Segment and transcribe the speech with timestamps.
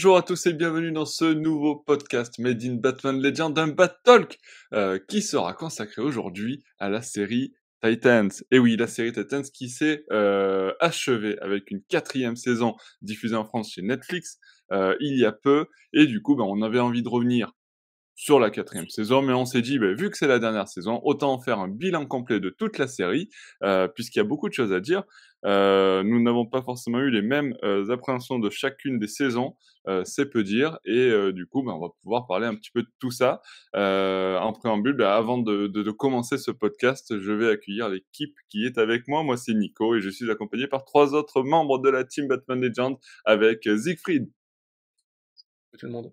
[0.00, 3.98] Bonjour à tous et bienvenue dans ce nouveau podcast Made in Batman Legend, un Bat
[4.02, 4.38] Talk
[4.72, 7.52] euh, qui sera consacré aujourd'hui à la série
[7.84, 8.30] Titans.
[8.50, 13.44] Et oui, la série Titans qui s'est euh, achevée avec une quatrième saison diffusée en
[13.44, 14.38] France chez Netflix
[14.72, 15.66] euh, il y a peu.
[15.92, 17.52] Et du coup, ben, on avait envie de revenir
[18.14, 21.02] sur la quatrième saison, mais on s'est dit, bah, vu que c'est la dernière saison,
[21.04, 23.28] autant en faire un bilan complet de toute la série,
[23.94, 25.04] puisqu'il y a beaucoup de choses à dire.
[25.46, 29.56] Euh, nous n'avons pas forcément eu les mêmes euh, appréhensions de chacune des saisons,
[29.88, 32.70] euh, c'est peu dire, et euh, du coup, bah, on va pouvoir parler un petit
[32.70, 33.40] peu de tout ça.
[33.76, 38.36] Euh, en préambule, bah, avant de, de, de, commencer ce podcast, je vais accueillir l'équipe
[38.48, 39.22] qui est avec moi.
[39.22, 42.60] Moi, c'est Nico, et je suis accompagné par trois autres membres de la team Batman
[42.60, 44.30] Legend, avec Siegfried.
[45.78, 46.12] Tout le monde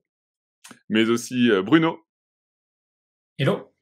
[0.89, 2.06] mais aussi Bruno.
[3.38, 3.73] Hello.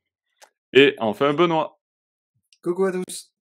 [0.74, 1.80] Et enfin Benoît.
[2.62, 3.35] Coucou à tous.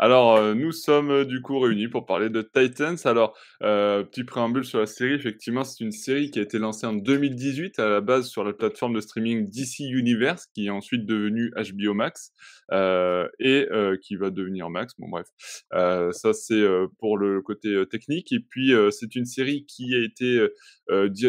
[0.00, 2.96] Alors, euh, nous sommes euh, du coup réunis pour parler de Titans.
[3.04, 6.86] Alors, euh, petit préambule sur la série, effectivement, c'est une série qui a été lancée
[6.86, 11.04] en 2018 à la base sur la plateforme de streaming DC Universe, qui est ensuite
[11.04, 12.32] devenue HBO Max
[12.70, 14.94] euh, et euh, qui va devenir Max.
[14.98, 15.26] Bon, bref,
[15.72, 16.64] ça c'est
[17.00, 18.32] pour le côté technique.
[18.32, 20.46] Et puis, c'est une série qui a été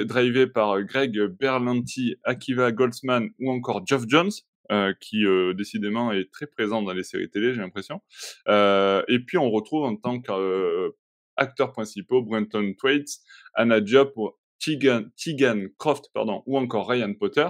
[0.06, 4.32] drivée par Greg Berlanti, Akiva Goldsman ou encore Geoff Jones,
[4.72, 8.02] euh, qui euh, décidément est très présent dans les séries télé, j'ai l'impression.
[8.48, 13.10] Euh, et puis on retrouve en tant qu'acteurs principaux Brenton Thwaites,
[13.56, 14.14] Anna Diop,
[14.60, 17.48] Tegan, Tegan Croft, pardon, ou encore Ryan Potter.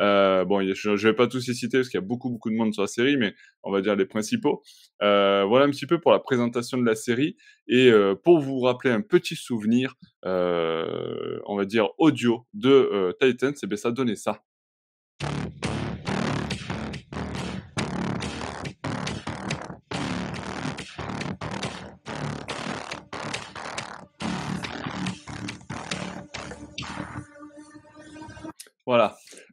[0.00, 2.50] Euh, bon, je ne vais pas tous les citer parce qu'il y a beaucoup, beaucoup
[2.50, 4.62] de monde sur la série, mais on va dire les principaux.
[5.02, 7.36] Euh, voilà un petit peu pour la présentation de la série.
[7.68, 13.58] Et euh, pour vous rappeler un petit souvenir, on va dire audio de Titans, et
[13.62, 14.42] eh bien ça donnait ça.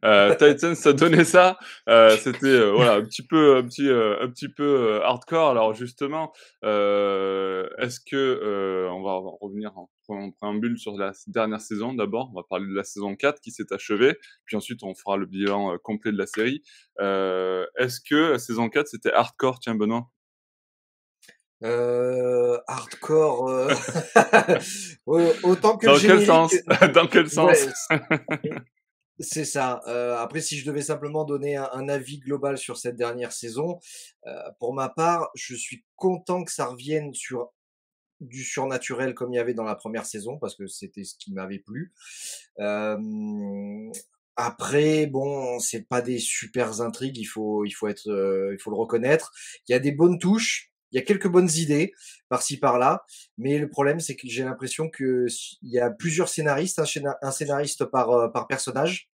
[0.04, 1.58] Euh, Titans, ça donnait ça.
[1.88, 5.50] Euh, C'était euh, voilà un petit peu, un petit, un petit peu hardcore.
[5.50, 12.30] Alors justement, est-ce que on va revenir en, en, préambule sur la dernière saison d'abord.
[12.32, 15.26] On va parler de la saison 4 qui s'est achevée, puis ensuite on fera le
[15.26, 16.62] bilan complet de la série.
[16.98, 20.08] est-ce que la saison 4 c'était hardcore, tiens Benoît
[21.62, 23.50] euh, hardcore.
[23.50, 23.74] Euh...
[25.42, 26.54] autant que dans quel sens?
[26.94, 27.68] Dans quel sens?
[29.20, 29.82] C'est ça.
[29.86, 33.78] Euh, après, si je devais simplement donner un, avis global sur cette dernière saison,
[34.26, 37.50] euh, pour ma part, je suis content que ça revienne sur
[38.20, 41.32] du surnaturel comme il y avait dans la première saison parce que c'était ce qui
[41.34, 41.92] m'avait plu.
[42.60, 42.96] Euh,
[44.36, 48.08] après, bon, c'est pas des super intrigues, il faut, il faut être,
[48.52, 49.32] il faut le reconnaître.
[49.68, 51.92] Il y a des bonnes touches, il y a quelques bonnes idées
[52.30, 53.04] par-ci par-là,
[53.36, 55.26] mais le problème c'est que j'ai l'impression que
[55.62, 59.09] il y a plusieurs scénaristes, un, scénariste par personnage,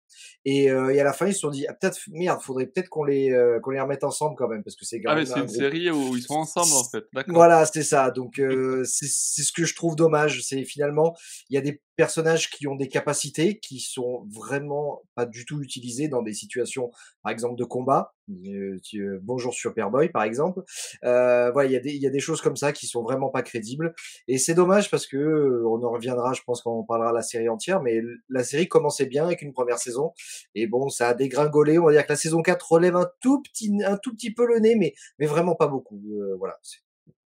[0.45, 2.89] et, euh, et, à la fin, ils se sont dit, ah, peut-être, merde, faudrait peut-être
[2.89, 5.41] qu'on les, euh, qu'on les remette ensemble quand même, parce que c'est Ah, mais c'est
[5.41, 7.05] une série où ils sont ensemble, en fait.
[7.29, 8.11] Voilà, c'est ça.
[8.11, 10.43] Donc, euh, c'est ce que je trouve dommage.
[10.43, 11.17] C'est finalement,
[11.49, 15.63] il y a des personnages qui ont des capacités qui sont vraiment pas du tout
[15.63, 16.91] utilisées dans des situations,
[17.23, 18.15] par exemple, de combat.
[18.31, 20.63] Euh, euh, bonjour Superboy, par exemple.
[21.05, 23.03] Euh, voilà, il y, a des, il y a des choses comme ça qui sont
[23.03, 23.95] vraiment pas crédibles.
[24.29, 27.17] Et c'est dommage parce que, euh, on en reviendra, je pense, quand on parlera de
[27.17, 30.13] la série entière, mais la série commençait bien avec une première saison.
[30.55, 31.79] Et bon, ça a dégringolé.
[31.79, 34.47] On va dire que la saison 4 relève un tout petit, un tout petit peu
[34.47, 36.01] le nez, mais, mais vraiment pas beaucoup.
[36.13, 36.59] Euh, voilà.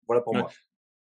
[0.07, 0.41] Voilà pour ouais.
[0.41, 0.51] moi.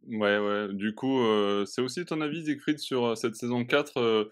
[0.07, 0.67] Ouais, ouais.
[0.73, 3.97] Du coup, euh, c'est aussi ton avis, Siegfried, sur cette saison 4.
[3.97, 4.29] Euh,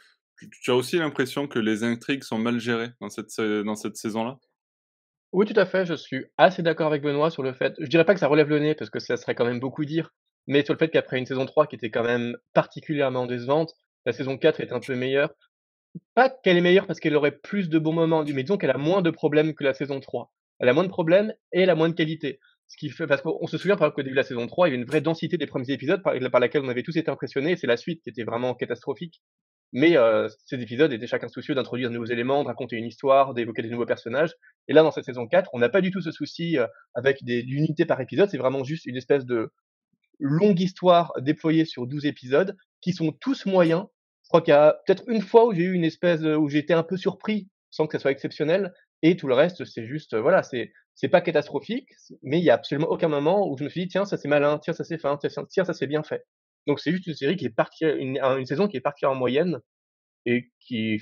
[0.61, 4.37] tu as aussi l'impression que les intrigues sont mal gérées dans cette, dans cette saison-là?
[5.31, 5.85] Oui, tout à fait.
[5.85, 7.73] Je suis assez d'accord avec Benoît sur le fait.
[7.79, 9.83] Je dirais pas que ça relève le nez, parce que ça serait quand même beaucoup
[9.83, 10.13] dire,
[10.47, 13.73] mais sur le fait qu'après une saison 3 qui était quand même particulièrement décevante,
[14.05, 15.33] la saison 4 est un peu meilleure.
[16.13, 18.77] Pas qu'elle est meilleure parce qu'elle aurait plus de bons moments, mais disons qu'elle a
[18.77, 20.31] moins de problèmes que la saison 3.
[20.59, 22.39] Elle a moins de problèmes et elle a moins de qualité.
[22.67, 24.67] Ce qui fait, parce qu'on se souvient par exemple qu'au début de la saison 3,
[24.67, 26.97] il y avait une vraie densité des premiers épisodes par, par laquelle on avait tous
[26.97, 29.21] été impressionnés, c'est la suite qui était vraiment catastrophique.
[29.71, 33.33] Mais euh, ces épisodes étaient chacun soucieux d'introduire de nouveaux éléments, de raconter une histoire,
[33.33, 34.33] d'évoquer des nouveaux personnages.
[34.67, 37.23] Et là, dans cette saison 4, on n'a pas du tout ce souci euh, avec
[37.23, 39.51] des unités par épisode, c'est vraiment juste une espèce de
[40.19, 43.85] longue histoire déployée sur 12 épisodes, qui sont tous moyens.
[44.23, 46.59] Je crois qu'il y a peut-être une fois où j'ai eu une espèce, où j'ai
[46.59, 50.15] été un peu surpris, sans que ça soit exceptionnel, et tout le reste, c'est juste,
[50.15, 51.89] voilà, c'est c'est pas catastrophique,
[52.23, 54.27] mais il y a absolument aucun moment où je me suis dit tiens ça c'est
[54.29, 56.25] malin, tiens ça c'est fin, tiens, ça c'est bien fait.
[56.67, 59.15] Donc c'est juste une série qui est partie, une, une saison qui est partie en
[59.15, 59.59] moyenne
[60.25, 60.99] et qui,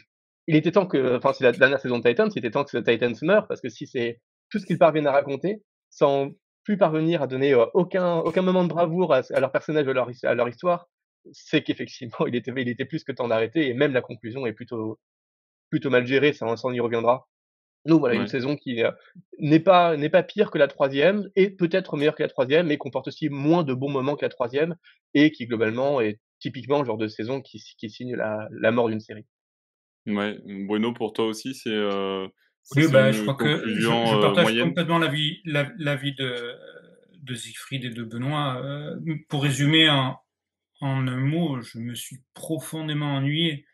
[0.48, 2.78] il était temps que, enfin c'est la dernière saison de Titans, il était temps que
[2.78, 4.20] Titans meure parce que si c'est
[4.50, 6.32] tout ce qu'ils parviennent à raconter, sans
[6.64, 9.94] plus parvenir à donner euh, aucun aucun moment de bravoure à, à leur personnage, à
[9.94, 10.90] leur, à leur histoire,
[11.32, 14.54] c'est qu'effectivement, il était il était plus que temps d'arrêter et même la conclusion est
[14.54, 15.00] plutôt
[15.70, 17.28] plutôt mal gérée, ça on y reviendra.
[17.86, 18.92] Donc voilà, une saison qui, heu,
[19.40, 22.78] n'est pas n'est pas pire que la troisième et peut-être meilleure que la troisième mais
[22.78, 24.76] comporte aussi moins de bons moments que la troisième
[25.14, 28.90] et qui globalement est typiquement le genre de saison qui qui signe la la mort
[28.90, 29.26] d'une série.
[30.06, 31.70] Ouais, Bruno pour toi aussi c'est,
[32.76, 34.58] Oui, c'est bah, je une crois que je je conclusion, heu, partage moyenne?
[34.58, 36.56] complètement l'avis l'av l'avis de
[37.22, 38.62] de Siegfried et de Benoît,
[39.30, 40.18] pour résumer en
[40.82, 43.66] en un mot, je me suis profondément ennuyé.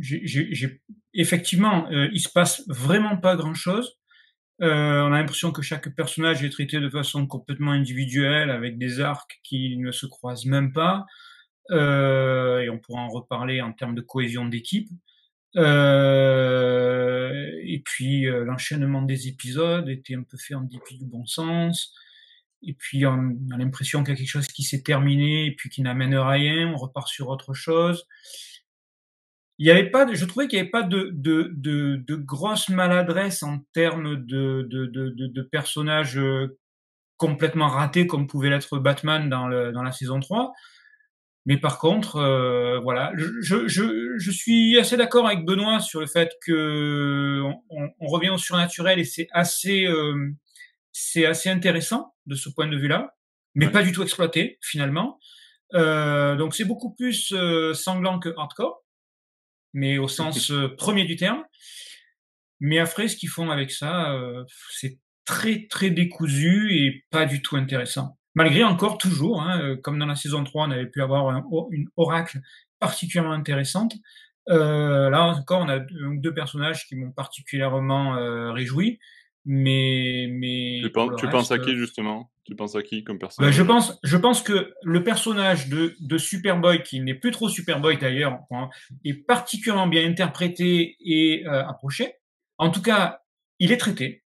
[0.00, 0.80] J'ai
[1.14, 3.96] effectivement, heu, il se passe vraiment pas grand chose.
[4.62, 9.00] Heu, on a l'impression que chaque personnage est traité de façon complètement individuelle avec des
[9.00, 11.06] arcs qui ne se croisent même pas,
[11.72, 14.88] heu et on pourra en reparler en termes de cohésion d'équipe.
[15.56, 21.94] Heu et puis, l'enchaînement des épisodes était un peu fait en dépit du bon sens
[22.64, 25.70] et puis on a l'impression qu'il y a quelque chose qui s'est terminé et puis
[25.70, 28.06] qui n'amène rien, on repart sur autre chose.
[29.58, 33.42] Il y avait pas je trouvais qu'il y avait pas de de de grosses maladresses
[33.42, 36.58] en termes de personnages, heu,
[37.18, 40.52] complètement ratés comme pouvait l'être Batman dans la saison 3.
[41.46, 47.62] Mais par contre, heu, voilà, je suis assez d'accord avec Benoît sur le fait qu'on
[47.70, 50.36] on on revient au surnaturel et c'est assez, hem,
[50.92, 53.14] c'est assez intéressant de ce point de vue-là,
[53.54, 53.72] mais Ouais.
[53.72, 55.18] pas du tout exploité finalement.
[55.74, 58.82] Heu, donc c'est beaucoup plus, heu, sanglant que hardcore,
[59.74, 61.44] mais au sens, heu, 1er du terme.
[62.60, 67.42] Mais après ce qu'ils font avec ça, heu, c'est très, très décousu et pas du
[67.42, 68.18] tout intéressant.
[68.34, 71.44] Malgré encore toujours, hein, heu, comme dans la saison 3, on avait pu avoir un
[71.70, 72.40] une Oracle
[72.80, 73.94] particulièrement intéressante.
[74.48, 78.98] Là encore, on a 1 ou 2 personnages qui m'ont particulièrement, réjoui,
[79.44, 80.28] mais
[80.80, 82.30] Tu mais tu penses à qui justement?
[82.44, 83.62] Tu penses à qui comme bah, je personnage?
[83.62, 88.40] pense je pense que le personnage de de Superboy, qui n'est plus trop Superboy d'ailleurs,
[88.50, 88.68] hein,
[89.04, 92.14] est particulièrement bien interprété et heu, approché.
[92.58, 93.20] En tout cas,
[93.58, 94.22] il est traité.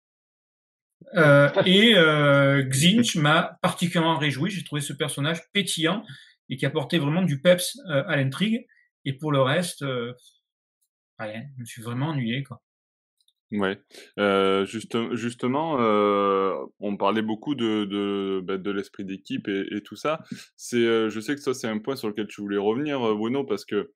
[1.14, 4.50] Heu et heu, Tzeentch m'a particulièrement réjoui.
[4.52, 6.04] J'ai trouvé ce personnage pétillant
[6.50, 8.66] et qui apportait vraiment du peps, heu, à l'intrigue
[9.06, 10.16] et pour le reste, heu,
[11.20, 11.44] rien.
[11.56, 12.62] Je me suis vraiment ennuyé, quoi.
[13.52, 13.80] Ouais,
[14.66, 20.24] juste justement, heu, on parlait beaucoup de de, bah, de l'esprit d'équipe et tout ça.
[20.58, 23.44] C'est, heu, je sais que ça, c'est un point sur lequel tu voulais revenir, Bruno,
[23.44, 23.92] parce que,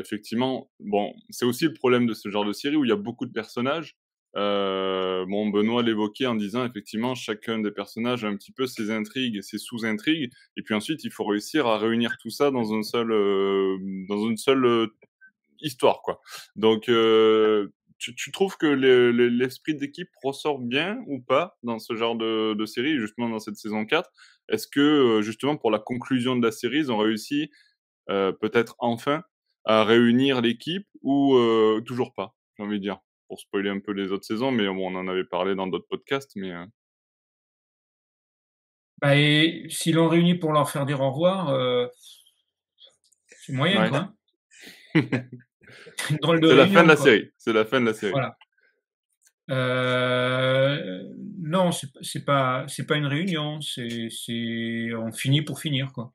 [0.00, 2.96] effectivement, bon, c'est aussi le problème de ce genre de série où il y a
[2.96, 3.96] beaucoup de personnages.
[4.34, 9.40] Bon, Benoît l'évoquait en disant effectivement chacun des personnages a un petit peu ses intrigues
[9.42, 13.08] ses sous-intrigues et puis ensuite il faut réussir à réunir tout ça dans un seul,
[14.08, 14.88] dans une seule,
[15.60, 16.20] histoire, quoi.
[16.56, 16.88] Donc
[17.98, 22.16] tu tu trouves que le le l'esprit d'équipe ressort bien ou pas dans ce genre
[22.16, 24.10] de de série, justement dans cette saison 4?
[24.48, 24.80] Est-ce que,
[25.20, 27.50] heu, justement pour la conclusion de la série, ils ont réussi,
[28.10, 29.24] heu, peut-être enfin
[29.66, 32.36] à réunir l'équipe ou heu, toujours pas?
[32.58, 35.08] J'ai envie de dire, pour spoiler un peu les autres saisons, mais bon, on en
[35.08, 36.52] avait parlé dans d'autres podcasts, mais
[39.00, 41.50] Bah et s'ils l'ont réuni pour leur faire dire au revoir,
[43.30, 43.88] c'est moyen, Ouais.
[43.88, 44.14] quoi,
[46.08, 47.04] C'est la fin de la quoi.
[47.04, 48.12] série, c'est la fin de la série.
[48.12, 48.36] Voilà.
[49.50, 51.08] Heu,
[51.38, 56.12] non, c'est pas c'est pas une réunion, c'est c'est on finit pour finir, quoi.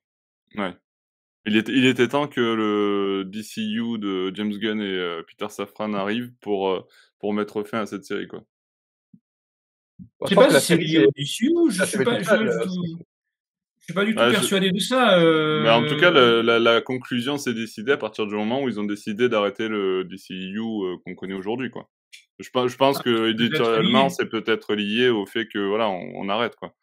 [0.55, 0.73] Ouais.
[1.45, 5.93] Il était il était temps que le DCU de James Gunn et heu, Peter Safran
[5.93, 6.83] arrive pour, heu,
[7.19, 8.43] pour mettre fin à cette série, quoi.
[10.23, 12.19] Je sais pas si la c'est série lié au DCU, je achevée pas
[13.83, 15.19] je suis pas du tout Bah, je persuadé de ça,
[15.53, 18.69] mais en tout cas, heu la la conclusion s'est décidée à partir du moment où
[18.69, 21.89] ils ont décidé d'arrêter le DCU, heu, qu'on connaît aujourd'hui, quoi.
[22.39, 24.09] Je pen je pense Ah, qu'éditorialement, lié.
[24.09, 26.75] c'est peut-être lié au fait que, voilà, on on arrête, quoi.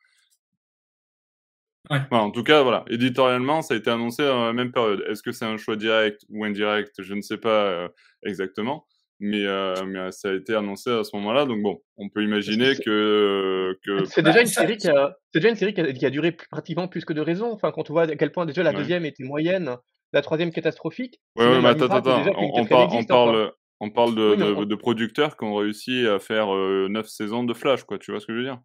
[1.90, 2.00] Ouais.
[2.10, 5.04] Enfin, en tout cas, voilà, éditorialement, ça a été annoncé dans la même période.
[5.08, 7.02] Est-ce que c'est un choix direct ou indirect?
[7.02, 7.88] Je ne sais pas, heu,
[8.24, 8.86] exactement,
[9.20, 12.78] mais heu, mais ça a été annoncé à ce moment-là, donc bon, on peut imaginer
[12.80, 15.92] que c'est déjà Bah, une ça série qui a c'est déjà une série qui a
[15.92, 17.52] qui a duré pratiquement plus que de raison.
[17.52, 18.72] Enfin, quand on voit à quel point déjà la Ouais.
[18.72, 19.76] 2e était moyenne,
[20.12, 22.66] la 3e catastrophique, Ouais, ouais, mais attends, attends, on on
[23.06, 26.06] 4e parle on on parle de Oui, mais de on de producteurs qui ont réussi
[26.06, 28.60] à faire, heu, 9 saisons de Flash, quoi, tu vois ce que je veux dire?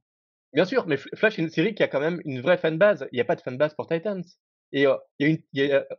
[0.54, 3.08] Bien sûr, mais Flash, c'est une série qui a quand même une vraie fanbase.
[3.12, 4.24] Il y a pas de fanbase pour Titans
[4.76, 5.00] et a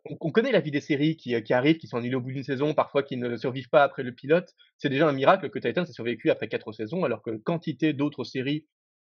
[0.06, 2.32] on on connaît la vie des séries qui, qui arrivent, qui sont annulées au bout
[2.32, 4.54] d'une saison, parfois qui ne survivent pas après le pilote.
[4.78, 8.24] C'est déjà un miracle que Titans ait survécu après 4 saisons, alors que quantité d'autres
[8.24, 8.66] séries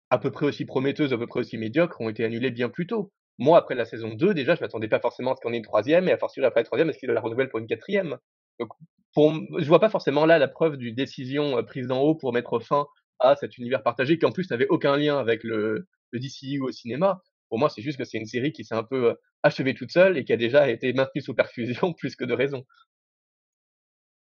[0.10, 2.88] à peu près aussi prometteuses, à peu près aussi médiocres, ont été annulées bien plus
[2.88, 3.12] tôt.
[3.40, 5.58] Moi, après la saison 2, déjà, je m'attendais pas forcément à ce qu'il en ait
[5.58, 8.18] une 3e et a fortiori après la 3e, est-ce qu'ils la renouvellent pour une 4e?
[8.60, 8.70] Donc
[9.14, 12.34] pour je vois pas forcément là la preuve d'une décision, heu, prise d'en haut pour
[12.34, 12.88] mettre fin
[13.20, 16.72] à cet univers partagé qui en plus n'avait aucun lien avec le le DCU au
[16.72, 17.22] cinéma.
[17.52, 20.18] Pour moi, c'est juste que c'est une série qui s'est un peu achevée toute seule
[20.18, 22.66] et qui a déjà été maintenue sous perfusion plus que de raison.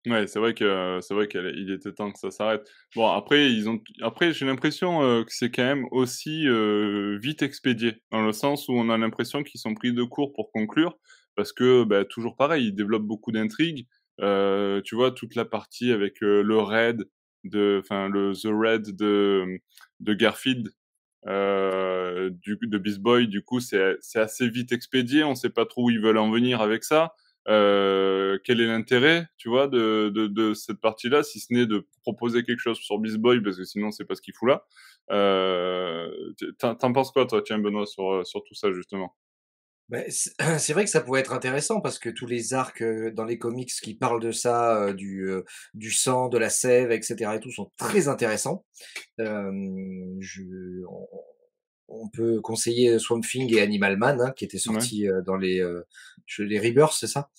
[0.06, 2.66] Ouais, c'est vrai que c'est vrai qu'il était temps que ça s'arrête.
[2.96, 6.46] Bon, après, ils ont, après, j'ai l'impression que c'est quand même aussi
[7.20, 10.50] vite expédié, dans le sens où on a l'impression qu'ils sont pris de court pour
[10.50, 10.96] conclure,
[11.36, 13.86] parce que bah, toujours pareil, ils développent beaucoup d'intrigues.
[14.18, 17.04] tu vois, toute la partie avec le raid
[17.44, 19.60] de, enfin le The Raid de
[20.00, 20.70] de Garfield,
[21.28, 23.28] du de Beast Boy.
[23.28, 25.24] Du coup, c'est assez vite expédié.
[25.24, 27.14] On sait pas trop où ils veulent en venir avec ça.
[27.48, 31.86] Euh, quel est l'intérêt, tu vois, de, de, de cette partie-là, si ce n'est de
[32.02, 34.66] proposer quelque chose sur Beast Boy, parce que sinon, c'est pas ce qu'il fout là.
[35.10, 36.10] Euh,
[36.58, 39.16] T'en penses quoi, toi, tiens, Benoît, sur, sur tout ça, justement?
[39.88, 40.04] Ben,
[40.58, 43.70] c'est vrai que ça pourrait être intéressant parce que tous les arcs dans les comics
[43.70, 45.30] qui parlent de ça, du,
[45.74, 47.32] du sang, de la sève, etc.
[47.36, 48.64] et tout sont très intéressants.
[49.20, 49.50] Euh,
[50.20, 50.42] je,
[51.88, 55.86] on peut conseiller Swamp Thing et Animal Man, hein, qui étaient sortis dans les, euh,
[56.38, 57.30] les Rebirths, c'est ça?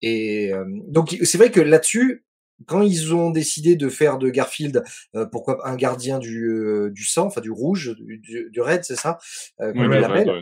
[0.00, 0.52] Et
[0.86, 2.24] donc c'est vrai que là-dessus,
[2.66, 4.82] quand ils ont décidé de faire de Garfield,
[5.30, 9.18] pourquoi un gardien du, du sang, enfin du rouge, du, du red, c'est ça,
[9.58, 10.40] Ouais,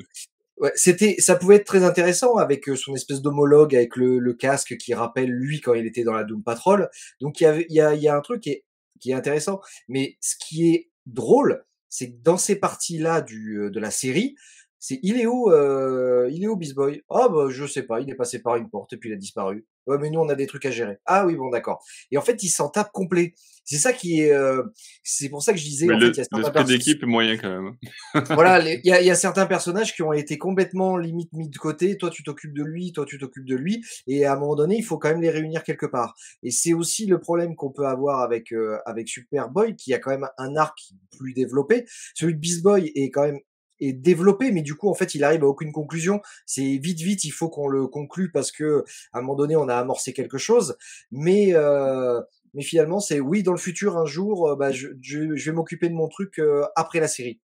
[0.74, 4.94] c'était, ça pouvait être très intéressant avec son espèce d'homologue avec le, le, casque qui
[4.94, 6.88] rappelle lui quand il était dans la Doom Patrol.
[7.20, 8.64] Donc il y a, y a, y a un truc qui est,
[9.00, 9.60] qui est intéressant.
[9.88, 14.34] Mais ce qui est drôle, c'est que dans ces parties-là du, euh, de la série,
[14.78, 18.00] c'est il est où, euh, il est où Beast Boy Oh bah je sais pas,
[18.00, 19.66] il est passé par une porte et puis il a disparu.
[19.86, 20.98] Ouais, mais nous on a des trucs à gérer.
[21.06, 21.82] Ah oui, bon d'accord.
[22.10, 23.34] Et en fait, il s'en tape complet.
[23.64, 24.62] C'est ça qui est, euh,
[25.02, 25.92] c'est pour ça que je disais.
[25.92, 27.74] en fait, il y a certains d'équipe est moyen quand même.
[28.30, 31.58] voilà, il y a, y a, certains personnages qui ont été complètement limite mis de
[31.58, 31.96] côté.
[31.98, 34.76] Toi, tu t'occupes de lui, toi, tu t'occupes de lui, et à un moment donné,
[34.76, 36.14] il faut quand même les réunir quelque part.
[36.44, 40.10] Et c'est aussi le problème qu'on peut avoir avec euh, avec Superboy, qui a quand
[40.10, 40.78] même un arc
[41.18, 41.86] plus développé.
[42.14, 43.40] Celui de Beast Boy est quand même
[43.80, 46.20] est développé, mais du coup, en fait, il arrive à aucune conclusion.
[46.46, 49.68] C'est vite, vite, il faut qu'on le conclue parce que à un moment donné, on
[49.68, 50.76] a amorcé quelque chose.
[51.10, 52.20] Mais euh,
[52.54, 55.54] mais finalement, c'est oui, dans le futur, un jour, euh, bah, je, je, je vais
[55.54, 57.40] m'occuper de mon truc euh, après la série.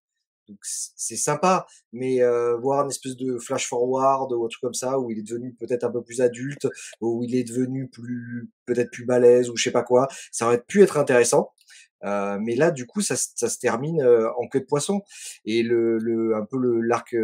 [0.47, 4.73] Donc c'est sympa, mais euh, voir une espèce de flash forward ou un truc comme
[4.73, 6.67] ça où il est devenu peut-être un peu plus adulte,
[6.99, 10.61] où il est devenu plus peut-être plus balèze ou je sais pas quoi, ça aurait
[10.67, 11.51] pu être intéressant.
[12.03, 15.01] Euh, mais là, du coup, ça, ça se termine euh, en queue de poisson.
[15.45, 17.15] Et le, le un peu le l'arc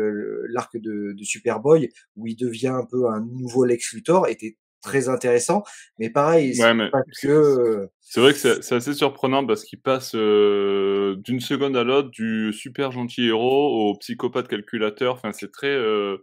[0.49, 5.09] l'arc de, de Superboy où il devient un peu un nouveau Lex Luthor était très
[5.09, 5.63] intéressant.
[5.99, 6.75] Mais pareil, c'est
[7.21, 12.09] que c'est vrai que c'est assez surprenant parce qu'il passe euh, d'une seconde à l'autre
[12.09, 15.15] du super gentil héros au psychopathe calculateur.
[15.15, 16.17] Enfin, c'est très euh,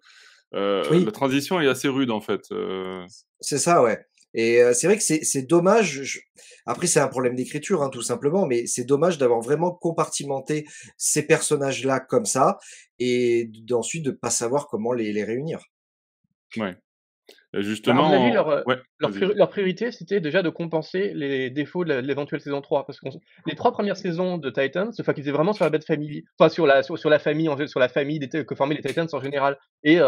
[0.52, 2.42] la transition est assez rude en fait.
[3.40, 4.06] C'est ça, ouais.
[4.34, 6.20] Et c'est vrai que c'est dommage.
[6.66, 11.26] Après, c'est un problème d'écriture, hein, tout simplement, mais c'est dommage d'avoir vraiment compartimenté ces
[11.26, 12.58] personnages-là comme ça
[12.98, 15.60] et d'ensuite de pas savoir comment les, les réunir.
[16.56, 16.76] Ouais.
[17.56, 18.64] Justement, leur,
[18.98, 22.84] leur, priorité, c'était déjà de compenser les défauts de l'éventuelle saison 3.
[22.84, 23.06] Parce que
[23.46, 26.66] les trois premières saisons de Titans se focalisaient vraiment sur la bête famille, enfin sur
[26.66, 29.56] la, sur, la famille, sur la famille que formaient les Titans en général.
[29.84, 30.00] Et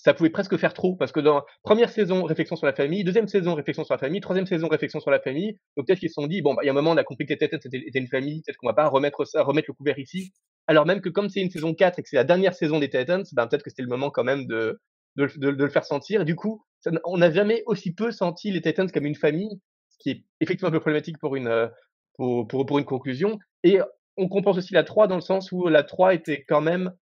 [0.00, 3.26] ça pouvait presque faire trop parce que dans première saison réflexion sur la famille, deuxième
[3.26, 5.58] saison réflexion sur la famille, troisième saison réflexion sur la famille.
[5.76, 7.02] Donc peut-être qu'ils se sont dit bon bah il y a un moment on a
[7.02, 7.50] compris que était,
[7.94, 10.32] une famille, peut-être qu'on va pas remettre ça, remettre le couvert ici.
[10.68, 12.88] Alors même que comme c'est une saison 4 et que c'est la dernière saison des
[12.88, 14.80] Titans, ben peut-être que c'était le moment quand même de
[15.16, 16.24] de, de, le faire sentir.
[16.24, 16.62] du coup,
[17.04, 20.68] on n'a jamais aussi peu senti les Titans comme une famille, ce qui est effectivement
[20.68, 21.66] un peu problématique pour une euh,
[22.14, 23.36] pour, pour, pour une conclusion.
[23.64, 23.80] Et
[24.16, 26.92] on compense aussi la 3 dans le sens où la 3 était quand même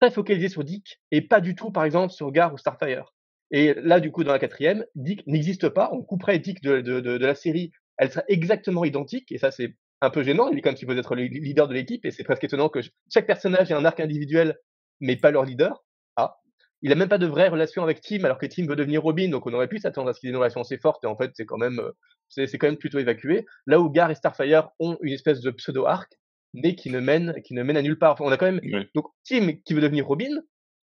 [0.00, 3.12] très focalisé sur Dick et pas du tout, par exemple, sur Gar ou Starfire.
[3.50, 5.90] Et là, du coup, dans la quatrième, Dick n'existe pas.
[5.92, 7.72] On couperait Dick de, la série.
[7.96, 9.32] Elle serait exactement identique.
[9.32, 10.48] Et ça, c'est un peu gênant.
[10.50, 12.04] Il est quand même supposé être le leader de l'équipe.
[12.04, 12.80] Et c'est presque étonnant que
[13.12, 14.58] chaque personnage ait un arc individuel,
[15.00, 15.82] mais pas leur leader.
[16.16, 16.36] Ah.
[16.82, 19.30] Il a même pas de vraie relation avec Tim, alors que Tim veut devenir Robin.
[19.30, 21.02] Donc on aurait pu s'attendre à ce qu'il ait une relation assez forte.
[21.04, 21.80] Et en fait, c'est quand même,
[22.28, 23.46] c'est quand même plutôt évacué.
[23.66, 26.12] Là où Gar et Starfire ont une espèce de pseudo-arc
[26.54, 28.16] mais qui ne mène, qui ne mène à nulle part.
[28.20, 28.60] on a quand même
[28.94, 30.40] donc Tim qui veut devenir Robin,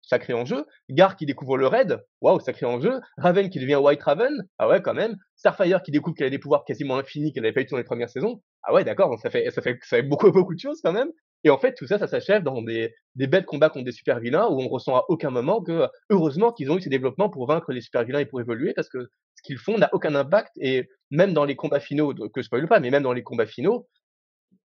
[0.03, 0.67] sacré enjeu.
[0.91, 3.01] Gar qui découvre le Raid, waouh, sacré enjeu.
[3.17, 5.17] Raven qui devient White Raven, ah ouais, quand même.
[5.37, 7.85] Starfire qui découvre qu'elle a des pouvoirs quasiment infinis qu'elle n'avait pas eu dans les
[7.85, 10.81] premières saisons, ah ouais, d'accord, ça fait, ça fait, ça fait beaucoup, beaucoup de choses
[10.83, 11.11] quand même.
[11.45, 14.21] Et en fait, tout ça, ça s'achève dans des, des bêtes combats contre des super
[14.21, 17.47] vilains où on ressent à aucun moment que, heureusement, qu'ils ont eu ces développements pour
[17.47, 20.51] vaincre les super vilains et pour évoluer parce que ce qu'ils font n'a aucun impact
[20.61, 23.47] et même dans les combats finaux, que je spoil pas, mais même dans les combats
[23.47, 23.89] finaux,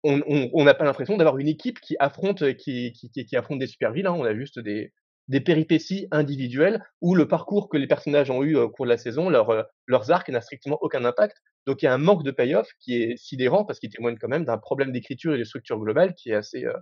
[0.04, 3.92] on n'a pas l'impression d'avoir une équipe qui affronte, qui, qui, qui, affronte des super
[3.92, 4.14] vilains.
[4.14, 4.92] On a juste des,
[5.28, 8.98] des péripéties individuelles où le parcours que les personnages ont eu au cours de la
[8.98, 11.38] saison, leur, euh, leurs arcs n'a strictement aucun impact.
[11.66, 14.28] Donc il y a un manque de payoff qui est sidérant parce qu'il témoigne quand
[14.28, 16.74] même d'un problème d'écriture et de structure globale qui est assez, euh,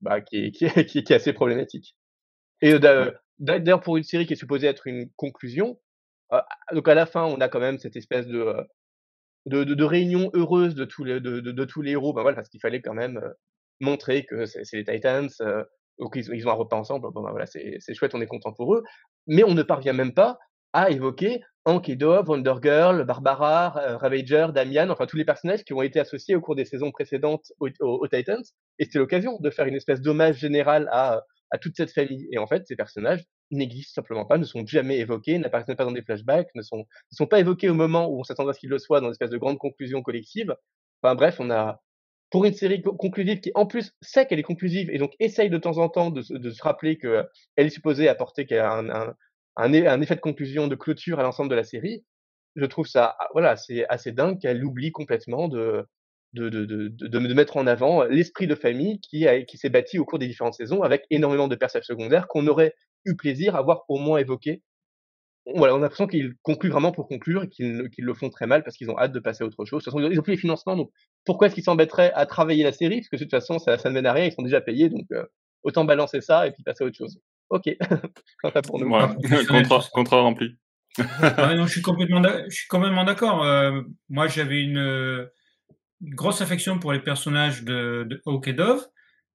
[0.00, 1.96] bah, qui, est, qui, est, qui, est, assez problématique.
[2.62, 2.78] Et
[3.38, 5.78] d'ailleurs, pour une série qui est supposée être une conclusion,
[6.72, 8.56] donc à la fin, on a quand même cette espèce de,
[9.46, 12.60] de, de, heureuse de tous les, de, de, tous les héros, ben voilà, parce qu'il
[12.60, 13.20] fallait quand même
[13.80, 15.28] montrer que c'est les Titans,
[15.98, 18.52] donc ils, ils, ont un repas ensemble, bon ben voilà, c'est chouette, on est content
[18.52, 18.82] pour eux,
[19.26, 20.38] mais on ne parvient même pas
[20.72, 25.82] à évoquer Hank Dove, Wonder Girl, Barbara, Ravager, Damian, enfin tous les personnages qui ont
[25.82, 28.42] été associés au cours des saisons précédentes aux, Titans,
[28.78, 31.22] et c'était l'occasion de faire une espèce d'hommage général à,
[31.54, 32.26] à toute cette famille.
[32.32, 35.92] Et en fait, ces personnages n'existent simplement pas, ne sont jamais évoqués, n'apparaissent pas dans
[35.92, 36.84] des flashbacks, ne sont,
[37.30, 39.30] pas évoqués au moment où on s'attendrait à ce qu'ils le soient dans une espèce
[39.30, 40.56] de grande conclusion collective.
[41.00, 41.80] Enfin bref, on a,
[42.30, 45.58] pour une série conclusive qui en plus sait qu'elle est conclusive et donc essaye de
[45.58, 49.14] temps en temps de, se rappeler qu'elle est supposée apporter un,
[49.56, 52.04] un, effet de conclusion, de clôture à l'ensemble de la série,
[52.56, 55.86] je trouve ça ah, voilà, c'est assez dingue qu'elle oublie complètement de,
[56.34, 59.98] de, de, de, de, mettre en avant l'esprit de famille qui, a, qui s'est bâti
[59.98, 62.74] au cours des différentes saisons avec énormément de personnages secondaires qu'on aurait
[63.04, 64.62] eu plaisir à voir au moins évoqués.
[65.54, 68.64] Voilà, on a l'impression qu'ils concluent vraiment pour conclure et qu'ils le font très mal
[68.64, 69.84] parce qu'ils ont hâte de passer à autre chose.
[69.84, 70.90] De toute façon, ils ont plus les financements, donc
[71.24, 72.96] pourquoi est-ce qu'ils s'embêteraient à travailler la série?
[72.96, 74.88] Parce que de toute façon, ça, ça ne mène à rien, ils sont déjà payés,
[74.88, 75.24] donc euh,
[75.62, 77.20] autant balancer ça et puis passer à autre chose.
[77.50, 77.64] Ok,
[78.66, 78.90] pour nous.
[79.46, 80.56] contrat, contrat rempli.
[80.98, 83.44] non, je suis complètement, je suis complètement d'accord.
[83.44, 85.28] Euh, moi, j'avais une,
[86.10, 88.86] grosse affection pour les personnages de, de Hawk et Dove.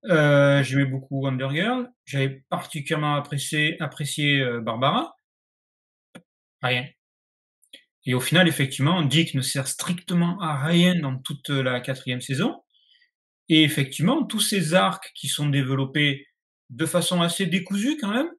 [0.06, 1.90] Euh, J'aimais beaucoup Wonder Girl.
[2.06, 5.16] J'avais particulièrement apprécié, apprécié euh, Barbara.
[6.62, 6.86] Rien.
[8.06, 12.62] Et au final, effectivement, Dick ne sert strictement à rien dans toute la quatrième saison.
[13.50, 16.28] Et effectivement, tous ces arcs qui sont développés
[16.70, 18.30] de façon assez décousue quand même,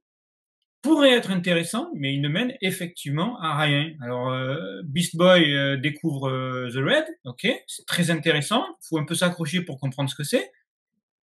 [0.87, 3.91] pourrait être intéressant, mais il ne mène effectivement à rien.
[4.01, 8.99] Alors, euh, Beast Boy euh, découvre euh, The Red, ok, c'est très intéressant, il faut
[8.99, 10.49] un peu s'accrocher pour comprendre ce que c'est.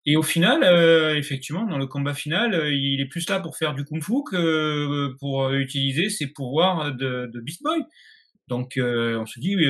[0.04, 0.64] Et au final,
[1.16, 5.50] effectivement, dans le combat final, il est plus là pour faire du kung-fu que pour
[5.50, 7.80] utiliser ses pouvoirs de, de Beast Boy.
[8.46, 9.56] Donc, on se dit...
[9.56, 9.64] mais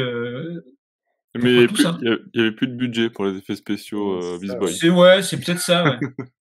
[1.35, 4.91] il n'y avait, plus de budget pour les effets spéciaux Beast Boy.
[4.91, 5.83] Ouais, c'est peut-être ça.
[5.85, 5.99] Ouais.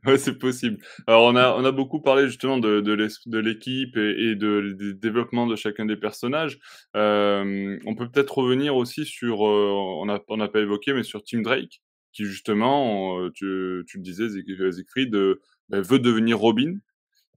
[0.06, 0.78] Ouais, c'est possible.
[1.06, 5.46] Alors, on a, on a beaucoup parlé justement de, de l'équipe et, de, des développements
[5.46, 6.58] de chacun des personnages.
[6.96, 11.02] Euh, on peut peut-être revenir aussi sur, euh, on n'a on a pas évoqué, mais
[11.02, 11.82] sur Tim Drake,
[12.12, 16.78] qui justement, euh, tu, tu le disais, Siegfried, euh, ben, veut devenir Robin.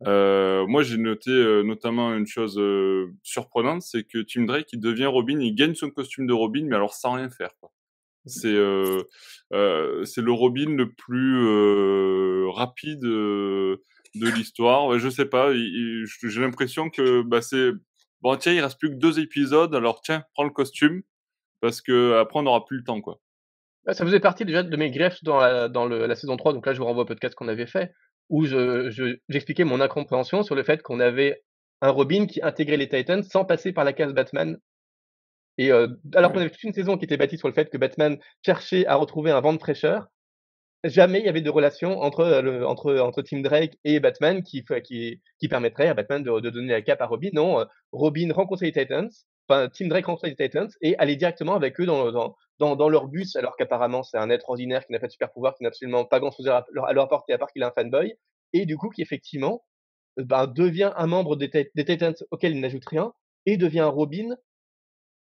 [0.07, 1.31] Euh, moi, j'ai noté
[1.65, 2.61] notamment une chose
[3.23, 6.75] surprenante, c'est que Tim Drake, il devient Robin, il gagne son costume de Robin, mais
[6.75, 7.51] alors sans rien faire.
[7.59, 7.71] Quoi.
[8.25, 9.03] C'est euh,
[9.53, 13.79] euh, c'est le Robin le plus euh, rapide de
[14.15, 14.97] l'histoire.
[14.99, 17.71] Je sais pas, j'ai l'impression que bah, c'est
[18.21, 21.01] bon tiens, il reste plus que deux épisodes, alors tiens, prends le costume
[21.61, 23.19] parce que après on n'aura plus le temps quoi.
[23.85, 26.65] Bah, ça faisait partie déjà de mes greffes dans la, dans la saison 3, donc
[26.65, 27.93] là je vous renvoie au podcast qu'on avait fait,
[28.29, 31.41] où j'expliquais je, mon incompréhension sur le fait qu'on avait
[31.81, 34.57] un Robin qui intégrait les Titans sans passer par la case Batman
[35.59, 37.77] et euh, alors qu'on avait toute une saison qui était bâtie sur le fait que
[37.77, 40.07] Batman cherchait à retrouver un vent de fraîcheur,
[40.85, 44.41] jamais il y avait de relation entre, euh, le, entre, entre Tim Drake et Batman
[44.41, 47.31] qui, qui, qui permettrait à Batman de, de donner la cape à Robin.
[47.33, 49.09] Non, euh, Robin rencontrait les Titans,
[49.47, 52.89] enfin Tim Drake rencontrait les Titans et allait directement avec eux dans, dans, dans, dans
[52.89, 55.63] leur bus, alors qu'apparemment c'est un être ordinaire qui n'a pas de super pouvoir, qui
[55.63, 57.71] n'a absolument pas grand chose à leur, à leur apporter à part qu'il est un
[57.71, 58.15] fanboy,
[58.53, 59.65] et du coup qui effectivement
[60.15, 63.11] ben, devient un membre des, des Titans auquel il n'ajoute rien
[63.45, 64.35] et devient un Robin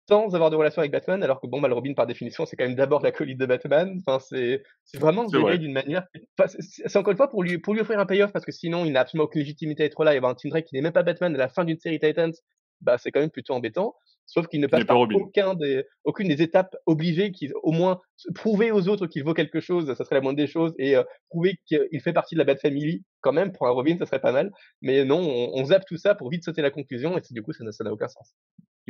[0.08, 2.64] sans avoir de relation avec Batman, alors que bon, mal Robin, par définition, c'est quand
[2.64, 4.00] même d'abord la colite de Batman.
[4.06, 4.62] Enfin, c'est,
[4.98, 6.06] vraiment géré d'une manière.
[6.46, 8.92] c'est encore une fois pour lui, pour lui offrir un payoff, parce que sinon, il
[8.92, 10.14] n'a absolument aucune légitimité à être là.
[10.14, 11.98] Y avoir un Tim Drake qui n'est même pas Batman à la fin d'une série
[11.98, 12.32] Titans,
[12.80, 13.94] bah, c'est quand même plutôt embêtant.
[14.24, 18.00] Sauf qu'il ne passe pas aucun des, aucune des étapes obligées qui, au moins,
[18.34, 21.02] prouver aux autres qu'il vaut quelque chose, ça serait la moindre des choses, et euh,
[21.30, 24.20] prouver qu'il fait partie de la Bat Family, quand même, pour un Robin, ça serait
[24.20, 24.52] pas mal.
[24.82, 27.52] Mais non, on, on zappe tout ça pour vite sauter la conclusion, et du coup,
[27.52, 28.34] ça n'a aucun sens.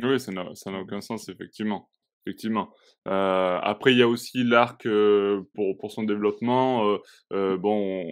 [0.01, 1.89] Oui, ça n'a ça n'a aucun sens, effectivement.
[2.25, 2.73] Effectivement.
[3.07, 6.85] Euh, après, il y a aussi l'arc euh, pour, pour son développement.
[6.85, 6.97] Euh,
[7.33, 8.05] euh bon,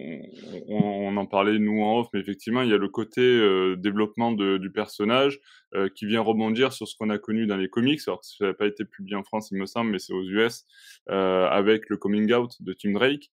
[0.66, 3.76] on, on, en parlait nous en off, mais effectivement, il y a le côté euh,
[3.76, 5.38] développement de, du personnage
[5.74, 8.00] euh, qui vient rebondir sur ce qu'on a connu dans les comics.
[8.06, 10.64] Alors, ça n'a pas été publié en France, il me semble, mais c'est aux US,
[11.06, 13.30] avec le coming out de Tim Drake,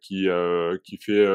[0.00, 0.28] qui,
[0.84, 1.26] qui fait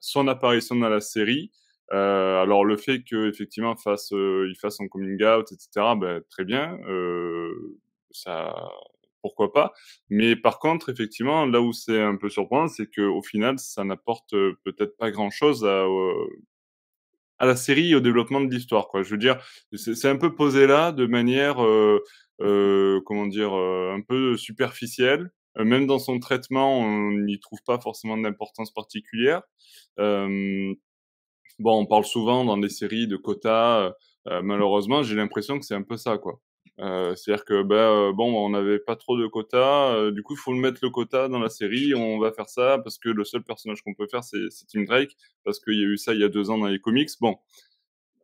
[0.00, 1.52] son apparition dans la série.
[1.92, 5.94] Euh, alors le fait qu'effectivement fasse, euh, il fasse son coming out, etc.
[5.96, 7.78] Ben, très bien, euh,
[8.10, 8.54] ça,
[9.22, 9.72] pourquoi pas.
[10.10, 14.34] Mais par contre, effectivement, là où c'est un peu surprenant, c'est qu'au final, ça n'apporte
[14.34, 15.86] euh, peut-être pas grand-chose à,
[17.38, 18.88] à la série et au développement de l'histoire.
[18.88, 19.02] Quoi.
[19.02, 19.38] Je veux dire,
[19.74, 21.56] c'est un peu posé là de manière,
[22.38, 25.30] comment dire, un peu superficielle.
[25.56, 29.42] même dans son traitement, on n'y trouve pas forcément d'importance particulière.
[31.58, 33.92] Bon, on parle souvent dans des séries de quotas.
[34.42, 36.40] malheureusement, j'ai l'impression que c'est un peu ça, quoi.
[36.80, 40.52] Euh, c'est-à-dire que ben bon, on n'avait pas trop de quotas, du coup il faut
[40.52, 43.42] le mettre le quota dans la série, on va faire ça parce que le seul
[43.42, 44.38] personnage qu'on peut faire c'est
[44.70, 46.78] Tim Drake parce qu'il y a eu ça il y a deux ans dans les
[46.78, 47.10] comics.
[47.20, 47.36] Bon,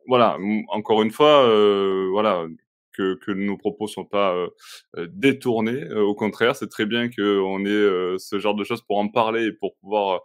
[0.07, 0.37] voilà,
[0.69, 2.45] encore une fois, euh, voilà,
[2.93, 5.91] que, nos propos sont pas euh, détournés.
[5.93, 9.51] au contraire, c'est très bien qu'on ait ce genre de choses pour en parler et
[9.51, 10.21] pour pouvoir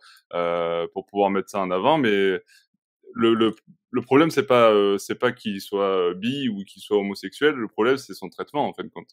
[0.93, 1.99] pour pouvoir mettre ça en avant.
[1.99, 2.41] Mais
[3.15, 3.55] le, le,
[3.91, 7.55] le problème c'est pas c'est pas qu'il soit bi ou qu'il soit homosexuel.
[7.55, 9.11] Le problème c'est son traitement en fin de compte,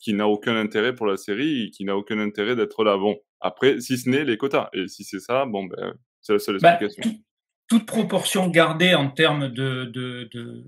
[0.00, 2.96] qui n'a aucun intérêt pour la série et qui n'a aucun intérêt d'être là.
[2.96, 4.68] Bon, après, si ce n'est les quotas.
[4.72, 7.20] Et si c'est ça, bon ben c'est la seule bah, explication
[7.70, 10.64] toute proportion gardée en termes de, de, de,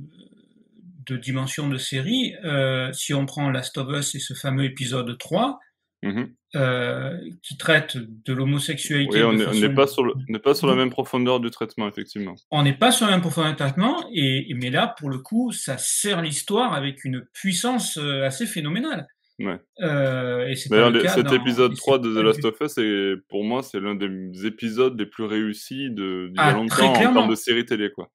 [1.05, 5.18] de dimension de série, euh, si on prend Last of Us et ce fameux épisode
[5.18, 5.59] 3,
[6.05, 6.22] mmh
[6.55, 9.23] euh, qui traite de l'homosexualité.
[9.23, 10.05] Oui, on n'est pas, sur
[10.43, 12.35] pas sur la même profondeur du traitement, effectivement.
[12.51, 15.51] On n'est pas sur la même profondeur du traitement, et, mais là, pour le coup,
[15.53, 19.07] ça sert l'histoire avec une puissance euh, assez phénoménale.
[19.38, 19.59] Ouais.
[19.81, 24.47] Euh, et cet épisode 3 de The Last of Us, pour moi, c'est l'un des
[24.47, 27.91] épisodes les plus réussis de, a ah, longtemps en termes de série télé.
[27.91, 28.11] Quoi.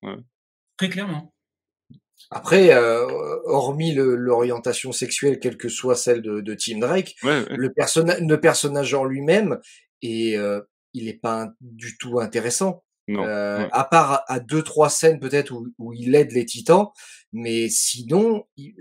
[0.77, 1.33] Très clairement.
[2.29, 3.07] Après, euh,
[3.45, 8.93] hormis l'orientation sexuelle, quelle que soit celle de, de Tim Drake, Le, personnage le personnage
[8.93, 9.59] en lui-même,
[10.01, 10.61] et euh,
[10.93, 12.83] il n'est pas du tout intéressant.
[13.07, 16.87] Non, euh, À part à deux trois scènes peut-être où, où, il aide les Titans,
[17.31, 18.75] mais sinon, il,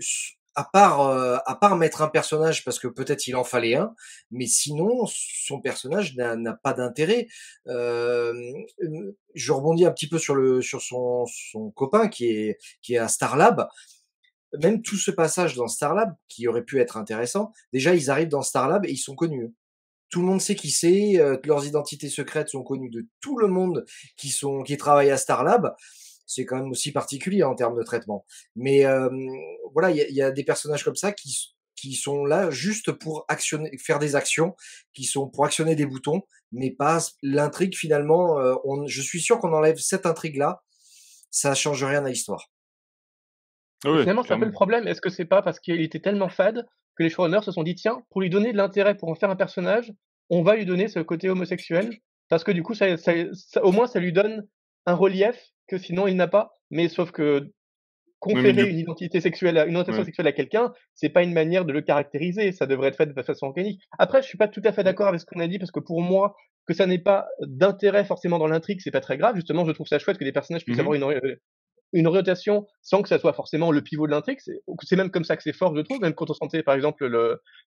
[0.57, 3.93] à part, euh, à part mettre un personnage parce que peut-être il en fallait un,
[4.31, 7.27] mais sinon son personnage n'a pas d'intérêt.
[7.67, 8.33] Euh,
[9.35, 12.97] je rebondis un petit peu sur le sur son, son copain qui est qui est
[12.97, 13.67] à Starlab.
[14.59, 17.51] Même tout ce passage dans Starlab qui aurait pu être intéressant.
[17.71, 19.53] Déjà ils arrivent dans Starlab et ils sont connus.
[20.09, 23.47] Tout le monde sait qui c'est, euh, leurs identités secrètes sont connues de tout le
[23.47, 25.75] monde qui sont qui travaille à Starlab
[26.27, 28.25] c'est quand même aussi particulier en termes de traitement.
[28.55, 28.85] Mais
[29.73, 33.75] voilà, il y, a des personnages comme ça qui, qui sont là juste pour actionner,
[33.79, 34.55] faire des actions,
[34.93, 38.35] qui sont pour actionner des boutons, mais pas l'intrigue finalement.
[38.65, 40.61] on, je suis sûr qu'on enlève cette intrigue-là,
[41.31, 42.51] ça change rien à l'histoire.
[43.85, 44.87] Ah finalement, c'est un peu le problème.
[44.87, 47.75] Est-ce que c'est pas parce qu'il était tellement fade que les showrunners se sont dit
[47.75, 49.93] tiens, pour lui donner de l'intérêt pour en faire un personnage,
[50.29, 52.87] on va lui donner ce côté homosexuel parce que du coup, ça,
[53.61, 54.47] au moins, ça lui donne
[54.85, 56.57] un relief que sinon il n'a pas.
[56.69, 57.51] Mais sauf que
[58.19, 61.71] conférer une identité sexuelle, à, une orientation sexuelle à quelqu'un, c'est pas une manière de
[61.71, 62.51] le caractériser.
[62.51, 63.81] Ça devrait être fait de façon organique.
[63.99, 65.79] Après, je suis pas tout à fait d'accord avec ce qu'on a dit parce que
[65.79, 69.35] pour moi, que ça n'ait pas d'intérêt forcément dans l'intrigue, c'est pas très grave.
[69.35, 71.37] Justement, je trouve ça chouette que des personnages puissent mmh avoir une,
[71.93, 74.39] une orientation sans que ça soit forcément le pivot de l'intrigue.
[74.83, 75.99] C'est même comme ça que c'est fort, je trouve.
[76.01, 77.07] Même quand on sentait, par exemple,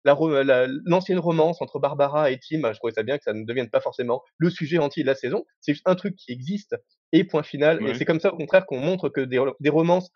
[0.04, 3.70] l'ancienne la, romance entre Barbara et Tim, je trouvais ça bien que ça ne devienne
[3.70, 5.44] pas forcément le sujet entier de la saison.
[5.60, 6.76] C'est juste un truc qui existe
[7.12, 7.86] et point final.
[7.88, 10.10] Et c'est comme ça, au contraire, qu'on montre que des, des romances,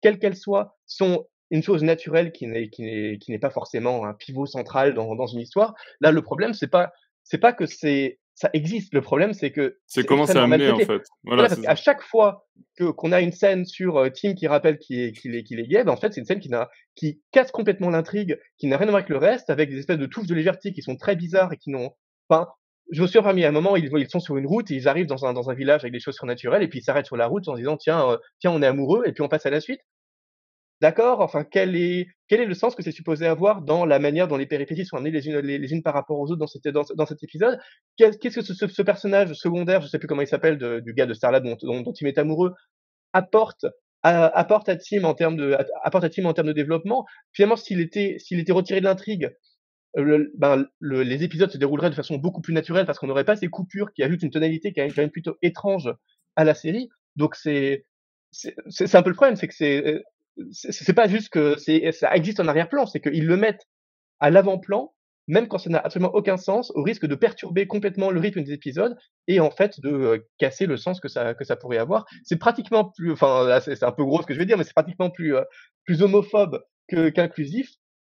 [0.00, 4.06] quelles qu'elles soient, sont une chose naturelle qui n'est qui n'est qui n'est pas forcément
[4.06, 5.74] un pivot central dans, dans une histoire.
[6.00, 6.92] Là, le problème, c'est pas
[7.24, 8.94] c'est pas que c'est ça existe.
[8.94, 11.02] Le problème, c'est que c'est comment c'est amené en fait.
[11.24, 12.46] Voilà, parce qu'à chaque fois
[12.78, 15.60] que qu'on a une scène sur euh, Tim qui rappelle qu'il est qu'il est qu'il
[15.60, 18.66] est gay, ben, en fait, c'est une scène qui n'a qui casse complètement l'intrigue, qui
[18.66, 20.80] n'a rien à voir avec le reste, avec des espèces de touches de légèreté qui
[20.80, 21.90] sont très bizarres et qui n'ont
[22.28, 22.56] pas.
[22.90, 24.88] je me suis permis à un moment, ils, ils sont sur une route et ils
[24.88, 27.18] arrivent dans un, dans un village avec des choses surnaturelles et puis ils s'arrêtent sur
[27.18, 29.50] la route en disant tiens, euh, tiens, on est amoureux et puis on passe à
[29.50, 29.80] la suite.
[30.80, 31.20] D'accord?
[31.20, 34.38] Enfin, quel est, quel est le sens que c'est supposé avoir dans la manière dont
[34.38, 36.84] les péripéties sont amenées les unes, les, unes par rapport aux autres dans, cette, dans,
[36.94, 37.58] dans cet épisode?
[37.96, 41.12] Qu'est-ce que ce, ce, personnage secondaire, je sais plus comment il s'appelle, du gars de
[41.12, 42.54] Starlab dont, dont, dont, il est amoureux,
[43.12, 43.66] apporte
[44.02, 47.04] à, apporte à Tim en termes de apporte à Tim en termes de développement?
[47.32, 49.30] Finalement, s'il était s'il était retiré de l'intrigue,
[49.94, 53.24] le, ben, le, les épisodes se dérouleraient de façon beaucoup plus naturelle parce qu'on n'aurait
[53.24, 55.92] pas ces coupures qui ajoutent une tonalité qui est quand même plutôt étrange
[56.36, 56.88] à la série.
[57.16, 57.84] Donc c'est
[58.32, 60.02] c'est un peu le problème, c'est que c'est
[60.52, 63.66] c'est pas juste que c'est ça existe en arrière-plan, c'est qu'ils le mettent
[64.20, 64.92] à l'avant-plan,
[65.28, 68.52] même quand ça n'a absolument aucun sens, au risque de perturber complètement le rythme des
[68.52, 68.96] épisodes
[69.28, 72.06] et en fait de euh, casser le sens que ça que ça pourrait avoir.
[72.24, 74.74] C'est pratiquement plus, enfin c'est un peu gros ce que je vais dire, mais c'est
[74.74, 75.42] pratiquement plus euh,
[75.84, 77.70] plus homophobe qu'inclusif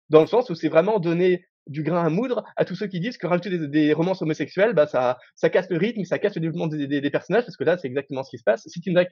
[0.10, 3.00] dans le sens où c'est vraiment donner du grain à moudre à tous ceux qui
[3.00, 6.36] disent que rajouter des, des romances homosexuelles, bah ça, ça casse le rythme, ça casse
[6.36, 8.64] le développement des, des, des personnages, parce que là, c'est exactement ce qui se passe.
[8.68, 9.10] Si Tim Drake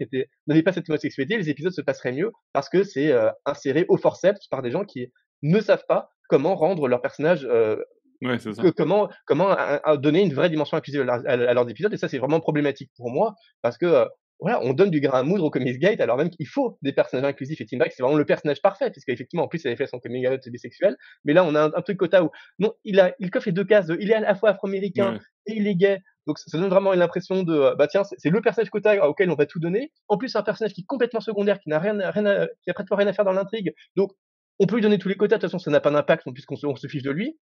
[0.48, 3.98] n'avait pas cette homosexualité, les épisodes se passeraient mieux, parce que c'est euh, inséré au
[3.98, 7.78] forceps par des gens qui ne savent pas comment rendre leur personnage euh,
[8.22, 8.52] Ouais, ça.
[8.76, 9.56] comment comment
[9.96, 13.34] donner une vraie dimension inclusive à, leurs épisodes et ça c'est vraiment problématique pour moi
[13.62, 14.06] parce que
[14.40, 16.94] voilà, on donne du grain à moudre au Comics Gate alors même qu'il faut des
[16.94, 19.76] personnages inclusifs et Tim Drake c'est vraiment le personnage parfait puisqu'effectivement en plus il avait
[19.76, 22.30] fait son coming out bisexuel mais là on a un, truc quota où.
[22.58, 25.54] Non il a il coffre les deux cases il est à la fois afro-américain et
[25.54, 26.00] il est gay.
[26.26, 29.46] Donc ça donne vraiment l'impression de bah tiens c'est le personnage quota auquel on va
[29.46, 29.92] tout donner.
[30.08, 32.74] En plus c'est un personnage qui est complètement secondaire qui n'a rien rien qui a
[32.74, 33.74] pratiquement rien à faire dans l'intrigue.
[33.96, 34.12] Donc
[34.60, 35.36] on peut lui donner tous les quotas.
[35.36, 37.38] De toute façon ça n'a pas d'impact puisqu'on se, se fiche de lui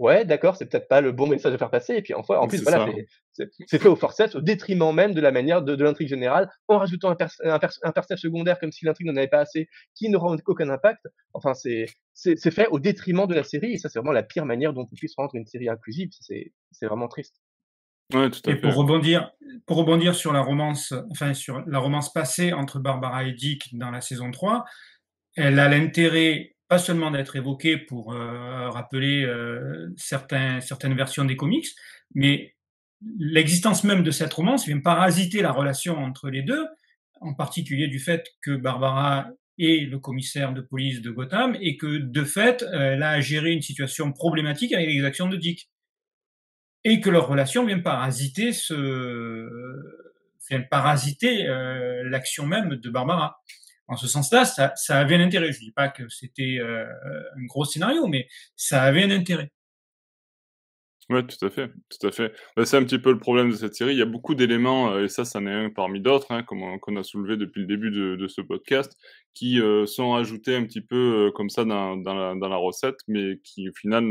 [0.00, 1.94] ouais, d'accord, c'est peut-être pas le bon message à faire passer.
[1.94, 2.88] Et puis, enfin, en plus, voilà,
[3.32, 6.78] c'est fait au forceps, au détriment même de la manière de, de l'intrigue générale, en
[6.78, 10.68] rajoutant un, un, personnage secondaire comme si l'intrigue n'en avait pas assez, qui n'aura aucun
[10.70, 11.06] impact.
[11.34, 13.72] Enfin, c'est c'est fait au détriment de la série.
[13.72, 16.10] Et ça, c'est vraiment la pire manière dont on puisse rendre une série inclusive.
[16.20, 17.40] C'est vraiment triste.
[18.12, 19.30] Ouais, tout à et pour rebondir,
[19.66, 23.90] pour rebondir sur la romance, enfin sur la romance passée entre Barbara et Dick dans
[23.90, 24.64] la saison 3,
[25.36, 31.66] elle a l'intérêt pas seulement d'être évoqué pour euh, rappeler euh, certaines versions des comics,
[32.14, 32.54] mais
[33.18, 36.64] l'existence même de cette romance vient parasiter la relation entre les deux,
[37.20, 41.98] en particulier du fait que Barbara est le commissaire de police de Gotham et que
[41.98, 45.68] de fait, elle a géré une situation problématique avec les actions de Dick.
[46.84, 49.48] Et que leur relation vient parasiter ce,
[50.48, 53.40] vient parasiter euh, l'action même de Barbara
[53.90, 55.52] en ce sens-là, ça, avait un intérêt.
[55.52, 56.86] Je dis pas que c'était euh,
[57.36, 59.50] un gros scénario, mais ça avait un intérêt.
[61.08, 62.32] Ouais, tout à fait, tout à fait.
[62.56, 63.94] Bah, c'est un petit peu le problème de cette série.
[63.94, 66.96] Il y a beaucoup d'éléments, euh, et ça, c'en est un parmi d'autres, hein, qu'on
[66.96, 68.96] a soulevé depuis le début de, ce podcast,
[69.34, 73.40] qui euh, sont ajoutés un petit peu comme ça dans, la, dans, la, recette, mais
[73.42, 74.04] qui au final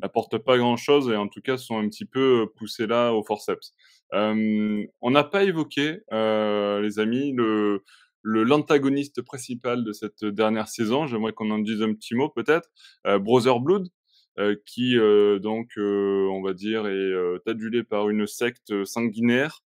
[0.00, 3.72] n'apportent pas grand-chose et en tout cas sont un petit peu poussés là au forceps.
[4.10, 7.84] on n'a pas évoqué, les amis, le,
[8.26, 11.06] l'antagoniste principal de cette dernière saison.
[11.06, 12.68] J'aimerais qu'on en dise un petit mot peut-être.
[13.06, 13.88] Euh, Brother Blood,
[14.38, 19.62] euh, qui euh, donc, on va dire, est adulé par une secte sanguinaire.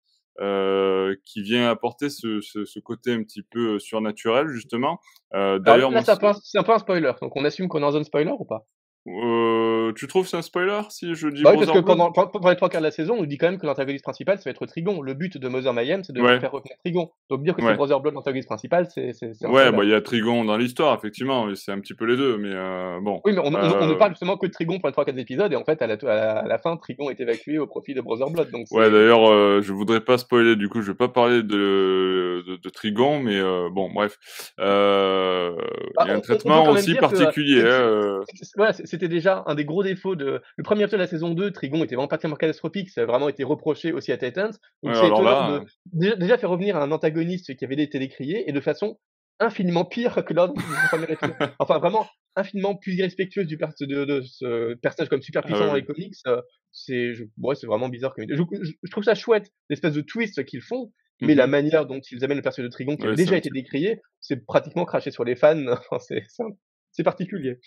[1.26, 5.00] qui vient apporter ce, ce, côté un petit peu surnaturel justement.
[5.32, 8.46] D'ailleurs, c'est un, peu un spoiler, donc on assume qu'on est en zone spoiler ou
[8.46, 8.66] pas?
[9.10, 12.50] Euh, tu trouves c'est un spoiler si je dis bah oui, parce que pendant, pendant,
[12.50, 14.44] les trois quarts de la saison, on nous dit quand même que l'antagoniste principal, ça
[14.46, 15.02] va être Trigon.
[15.02, 17.12] Le but de Mother Mayhem, c'est de faire revenir Trigon.
[17.30, 19.14] Donc dire que c'est Brother Blood l'antagoniste principal, c'est.
[19.48, 22.38] Ouais, bah il y a Trigon dans l'histoire, effectivement, c'est un petit peu les deux,
[22.38, 23.22] mais euh, bon.
[23.26, 25.52] Oui, mais on, ne euh, parle justement que de Trigon pour les trois quarts épisodes,
[25.52, 28.30] et en fait, à la, à la, fin, Trigon est évacué au profit de Brother
[28.30, 28.52] Blood.
[28.52, 32.56] Donc ouais, d'ailleurs, je voudrais pas spoiler, du coup, je vais pas parler de, de,
[32.62, 33.42] de Trigon, mais
[33.72, 34.18] bon, bref.
[34.58, 35.52] il y a
[35.96, 37.64] bah, un traitement aussi particulier.
[37.66, 38.22] Hein,
[38.56, 40.42] voilà, c'était déjà un des gros défaut de.
[40.58, 43.06] Le premier épisode de la saison 2, Trigon était vraiment pas tellement catastrophique, ça a
[43.06, 44.52] vraiment été reproché aussi à Titans.
[44.84, 48.60] Donc c'est étonnant de déjà faire revenir un antagoniste qui avait été décrié et de
[48.60, 49.00] façon
[49.40, 51.08] infiniment pire que lors du premier.
[51.60, 55.76] Enfin, vraiment infiniment plus irrespectueuse du de, de, ce personnage comme super puissant ah dans
[55.76, 56.16] les comics.
[56.28, 58.14] Euh, c'est ouais, c'est vraiment bizarre.
[58.18, 62.00] Je, je, trouve ça chouette, l'espèce de twist qu'ils font, mais la mmh manière dont
[62.12, 65.24] ils amènent le personnage de Trigon qui a déjà été décrié, c'est pratiquement craché sur
[65.24, 65.58] les fans.
[66.92, 67.60] c'est particulier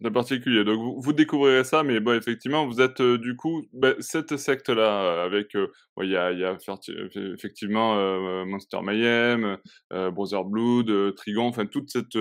[0.00, 0.64] de particulier.
[0.64, 4.36] Donc vous, vous, découvrirez ça, mais bon, effectivement, vous êtes euh, du coup bah, cette
[4.36, 5.68] secte-là euh, avec, euh,
[6.02, 6.32] il y, a,
[7.34, 7.96] effectivement
[8.46, 9.58] Monster Mayhem,
[9.90, 12.16] Brother Blood, Trigon, enfin toute cette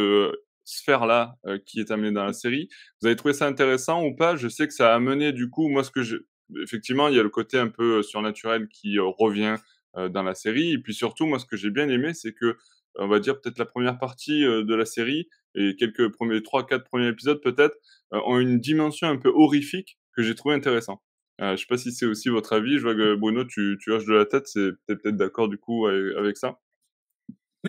[0.65, 2.67] sphère-là qui est amenée dans la série.
[3.01, 4.35] Vous avez trouvé ça intéressant ou pas?
[4.35, 6.17] Je sais que ça a amené du coup, moi ce que je,
[6.61, 9.55] effectivement, il y a le côté un peu surnaturel qui revient
[9.95, 12.57] dans la série, et puis surtout, moi ce que j'ai bien aimé, c'est que
[12.95, 16.85] on va dire peut-être la première partie de la série et quelques premiers trois quatre
[16.85, 17.75] premiers épisodes peut-être
[18.12, 21.01] ont une dimension un peu horrifique que j'ai trouvé intéressant.
[21.41, 22.77] Euh, je sais pas si c'est aussi votre avis.
[22.77, 24.47] Je vois que Bruno, tu, tu hoches de la tête.
[24.47, 26.59] C'est peut-être d'accord du coup avec, ça.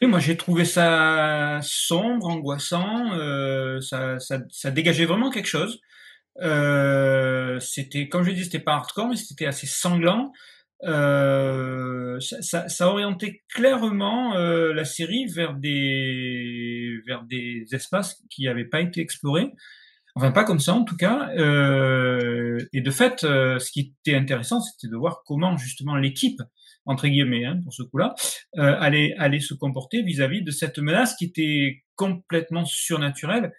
[0.00, 3.12] Oui, moi j'ai trouvé ça sombre, angoissant.
[3.12, 5.80] Euh, ça, ça, dégageait vraiment quelque chose.
[6.42, 10.32] Euh, c'était, comme je dit, c'était pas hardcore, mais c'était assez sanglant.
[10.84, 18.64] Euh, ça, ça, orientait clairement euh, la série vers des vers des espaces qui n'avaient
[18.64, 19.50] pas été explorés,
[20.14, 21.30] enfin pas comme ça en tout cas.
[21.36, 26.40] Euh, et de fait, euh, ce qui était intéressant, c'était de voir comment justement l'équipe
[26.86, 28.14] entre guillemets hein, pour ce coup-là
[28.56, 33.52] allait allait se comporter vis-à-vis -vis de cette menace qui était complètement surnaturelle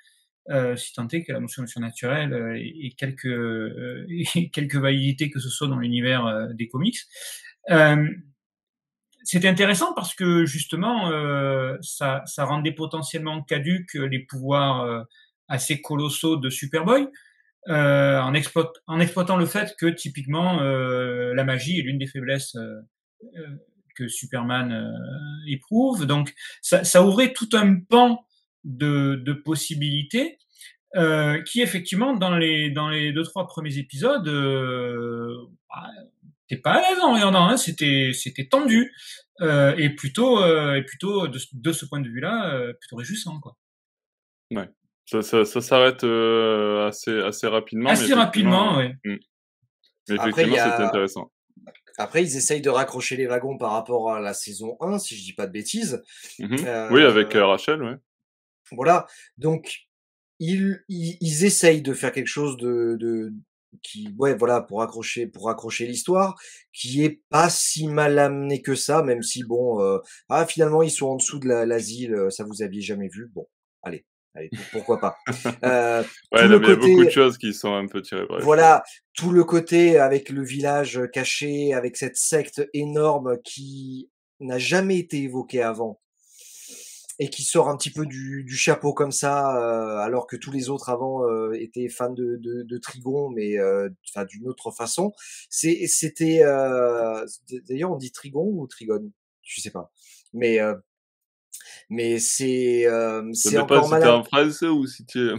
[0.49, 4.07] euh, si tant est que la notion surnaturelle euh, et, quelques euh,
[4.53, 6.97] quelques validités que ce soit dans l'univers euh, des comics.
[9.23, 11.11] C'était intéressant parce que justement,
[11.81, 15.05] ça, ça rendait potentiellement caduques les pouvoirs
[15.47, 17.07] assez colossaux de Superboy.
[17.67, 18.33] Euh, en,
[18.87, 22.81] en, exploitant le fait que typiquement euh, la magie est l'une des faiblesses euh,
[23.95, 24.91] que Superman
[25.47, 26.07] éprouve.
[26.07, 28.25] Donc ça, ça, ouvrait tout un pan
[28.63, 30.39] de, de possibilités
[30.95, 35.35] euh, qui effectivement dans les dans les deux trois premiers épisodes euh,
[36.51, 38.93] t'es pas à l'aise en regardant, hein, c'était c'était tendu
[39.39, 43.39] euh, et plutôt euh, et plutôt de, de, ce point de vue-là, euh, plutôt réjouissant
[43.39, 43.55] quoi.
[44.51, 44.69] Ouais.
[45.05, 47.89] Ça, ça, ça s'arrête euh, assez assez rapidement.
[47.89, 48.89] Assez rapidement, oui.
[49.05, 49.17] Hmm.
[50.09, 50.71] Mais effectivement, a...
[50.71, 51.31] c'était intéressant.
[51.97, 55.23] Après, ils essayent de raccrocher les wagons par rapport à la saison 1, si je
[55.23, 56.01] dis pas de bêtises.
[56.39, 56.55] Mmh
[56.91, 57.95] oui, avec Rachel, ouais.
[58.71, 59.05] Voilà.
[59.37, 59.87] Donc,
[60.39, 63.33] ils, ils, ils, essayent de faire quelque chose de, de,
[63.81, 66.35] qui ouais voilà pour accrocher pour accrocher l'histoire
[66.73, 70.91] qui est pas si mal amené que ça même si bon euh, ah finalement ils
[70.91, 73.47] sont en dessous de l'asile euh, ça vous aviez jamais vu bon
[73.83, 74.05] allez
[74.35, 75.15] allez pourquoi pas
[75.63, 76.03] euh,
[76.33, 78.43] ouais, il y a beaucoup de choses qui sont un peu tirées bref.
[78.43, 84.97] voilà tout le côté avec le village caché avec cette secte énorme qui n'a jamais
[84.97, 86.00] été évoquée avant
[87.21, 90.49] et qui sort un petit peu du, du chapeau comme ça, euh, alors que tous
[90.51, 93.89] les autres avant euh, étaient fans de, de, de Trigon, mais euh,
[94.27, 95.13] d'une autre façon.
[95.47, 96.39] C'était
[97.69, 99.11] d'ailleurs on dit Trigon ou Trigone,
[99.43, 99.91] je sais pas,
[100.33, 100.57] mais
[101.91, 102.87] mais c'est
[103.33, 105.29] c'est encore pas si en français ou si tu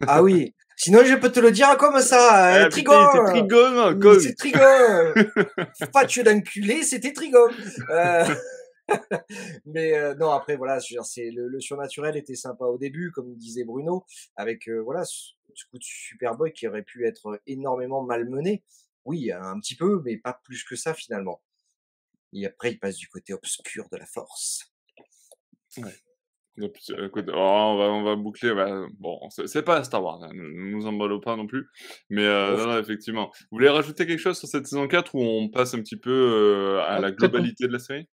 [0.06, 0.54] ah oui.
[0.80, 2.94] Sinon, je peux te le dire comme ça, ah, Trigon.
[3.12, 5.12] C'est Trigon, C'est Trigon.
[5.92, 7.48] Pas tuer d'enculé, c'était Trigon.
[9.66, 13.64] mais euh, non, après voilà, c'est le, le, surnaturel était sympa au début, comme disait
[13.64, 14.04] Bruno,
[14.36, 15.32] avec euh, voilà ce,
[15.70, 18.62] coup de Superboy qui aurait pu être énormément malmené.
[19.04, 21.42] Oui, un petit peu, mais pas plus que ça finalement.
[22.32, 24.72] Et après, il passe du côté obscur de la force.
[25.78, 25.94] Ouais.
[26.60, 26.68] Oh,
[27.34, 28.54] on, va, on va boucler.
[28.54, 31.68] Bah, bon, c'est pas Star Wars, hein, ne nous emballons pas non plus.
[32.10, 33.30] Mais euh, non, non, effectivement.
[33.50, 36.10] Vous voulez rajouter quelque chose sur cette saison 4 ou on passe un petit peu
[36.10, 38.08] euh, à la globalité de la série?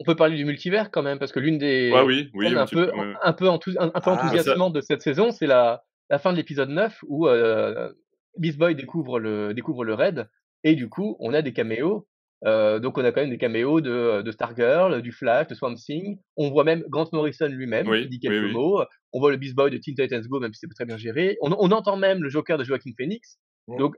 [0.00, 2.66] On peut parler du multivers quand même, parce que l'une des ouais, oui, oui, un,
[2.66, 3.14] peu, ouais.
[3.22, 6.32] un peu, enthousi un, un peu ah, enthousiasmante de cette saison, c'est la, la fin
[6.32, 7.92] de l'épisode 9 où euh,
[8.38, 10.28] Beast Boy découvre le, découvre le raid,
[10.64, 12.08] et du coup, on a des caméos.
[12.44, 15.74] Euh, donc, on a quand même des caméos de, de Stargirl, du Flash, de Swamp
[15.76, 16.18] Thing.
[16.36, 18.82] On voit même Grant Morrison lui-même oui, qui dit quelques mots.
[19.12, 21.38] On voit le Beast Boy de Teen Titans Go, même si c'est très bien géré.
[21.40, 23.38] On, on, entend même le Joker de Joaquin Phoenix.
[23.78, 23.96] Donc,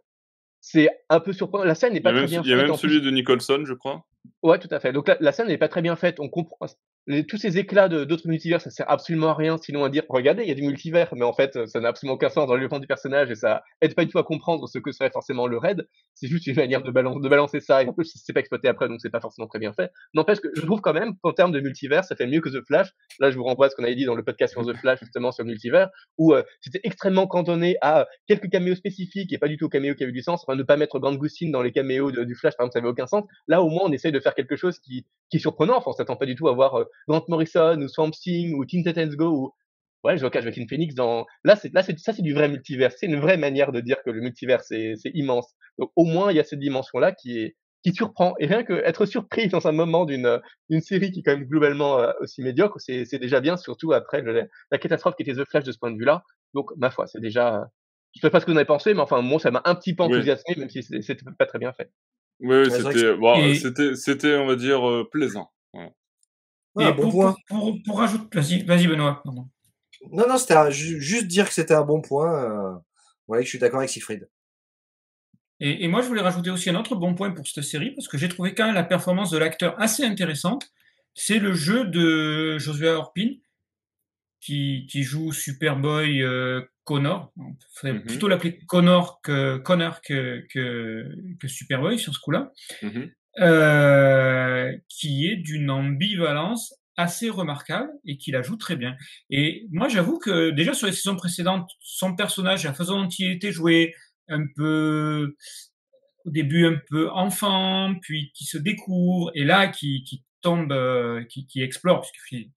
[0.61, 1.65] c'est un peu surprenant.
[1.65, 2.43] La scène n'est pas très bien.
[2.45, 4.05] Il y a même celui de Nicholson, je crois.
[4.47, 4.93] Ouais, tout à fait.
[4.93, 6.21] Donc la, la scène n'est pas très bien faite.
[6.21, 6.69] On comprend
[7.29, 10.49] tous ces éclats d'autres multivers, ça sert absolument à rien, sinon à dire, regardez, il
[10.49, 12.81] y a du multivers, mais en fait, ça n'a absolument aucun sens dans le développement
[12.81, 15.57] du personnage et ça aide pas du tout à comprendre ce que serait forcément le
[15.57, 15.87] raid.
[16.15, 18.67] C'est juste une manière de, balance, de balancer ça et en plus, c'est pas exploité
[18.67, 19.93] après, donc c'est pas forcément très bien fait.
[20.15, 22.65] N'empêche que je trouve quand même qu'en termes de multivers, ça fait mieux que The
[22.67, 22.89] Flash.
[23.21, 24.99] Là, je vous renvoie à ce qu'on avait dit dans le podcast sur The Flash,
[25.01, 29.49] justement, sur le multivers, où euh, c'était extrêmement cantonné à quelques caméos spécifiques et pas
[29.49, 30.43] du tout aux caméos qui avaient du sens.
[30.43, 32.79] Enfin, ne pas mettre Grant Gustin dans les caméos de, du Flash, par exemple, ça
[32.81, 33.25] avait aucun sens.
[33.47, 35.77] Là, au moins, on essaye de faire quelque chose qui, qui est surprenant.
[35.77, 38.65] Enfin, on s'attend pas du tout à voir euh, Grant Morrison ou Swamp Thing ou
[38.65, 39.53] Teen Titans Go ou
[40.05, 42.93] ouais, je vois Joaquin Phoenix dans là c'est là c'est ça c'est du vrai multivers,
[42.93, 45.55] c'est une vraie manière de dire que le multivers c'est c'est immense.
[45.79, 48.65] Donc au moins il y a cette dimension là qui est qui surprend et rien
[48.65, 52.13] que être surpris dans un moment d'une d'une série qui est quand même globalement euh,
[52.21, 55.65] aussi médiocre, c'est c'est déjà bien surtout après le, la catastrophe qui était The Flash
[55.65, 56.23] de ce point de vue-là.
[56.55, 57.65] Donc ma foi, c'est déjà
[58.15, 59.75] je sais pas ce que vous en avez pensé mais enfin moi ça m'a un
[59.75, 60.61] petit peu enthousiasmé oui.
[60.61, 61.91] même si c'était pas très bien fait.
[62.41, 65.51] Oui, oui c'était bon, c'était c'était on va dire euh, plaisant.
[65.73, 65.93] Ouais.
[66.79, 67.37] Ah, bon pour, point.
[67.49, 69.23] Pour, pour, pour, rajouter, vas-y, vas-y Benoît.
[69.25, 69.49] Pardon.
[70.13, 72.45] Non, non, c'était juste dire que c'était un bon point.
[72.45, 72.75] Euh,
[73.29, 74.29] ouais, je suis d'accord avec Siegfried.
[75.61, 78.09] Et, et, moi, je voulais rajouter aussi un autre bon point pour cette série, parce
[78.09, 80.71] que j'ai trouvé quand même la performance de l'acteur assez intéressante.
[81.15, 83.37] C'est le jeu de Joshua Orpin,
[84.41, 87.33] qui, qui joue Superboy euh, Connor.
[87.37, 88.07] On faudrait mm -hmm.
[88.07, 90.65] plutôt l'appeler Connor que, Connor que, que,
[91.41, 92.43] que Superboy sur ce coup-là.
[92.83, 93.07] Mm -hmm.
[93.39, 96.65] Euh, qui est d'une ambivalence
[96.97, 98.97] assez remarquable et qui la joue très bien.
[99.29, 103.33] Et moi, j'avoue que déjà sur les saisons précédentes, son personnage, la façon dont il
[103.37, 103.95] était joué,
[104.29, 105.35] un peu
[106.25, 111.23] au début un peu enfant, puis qui se découvre, et là qui, qui tombe, euh,
[111.31, 112.51] qui, qui, explore, puisque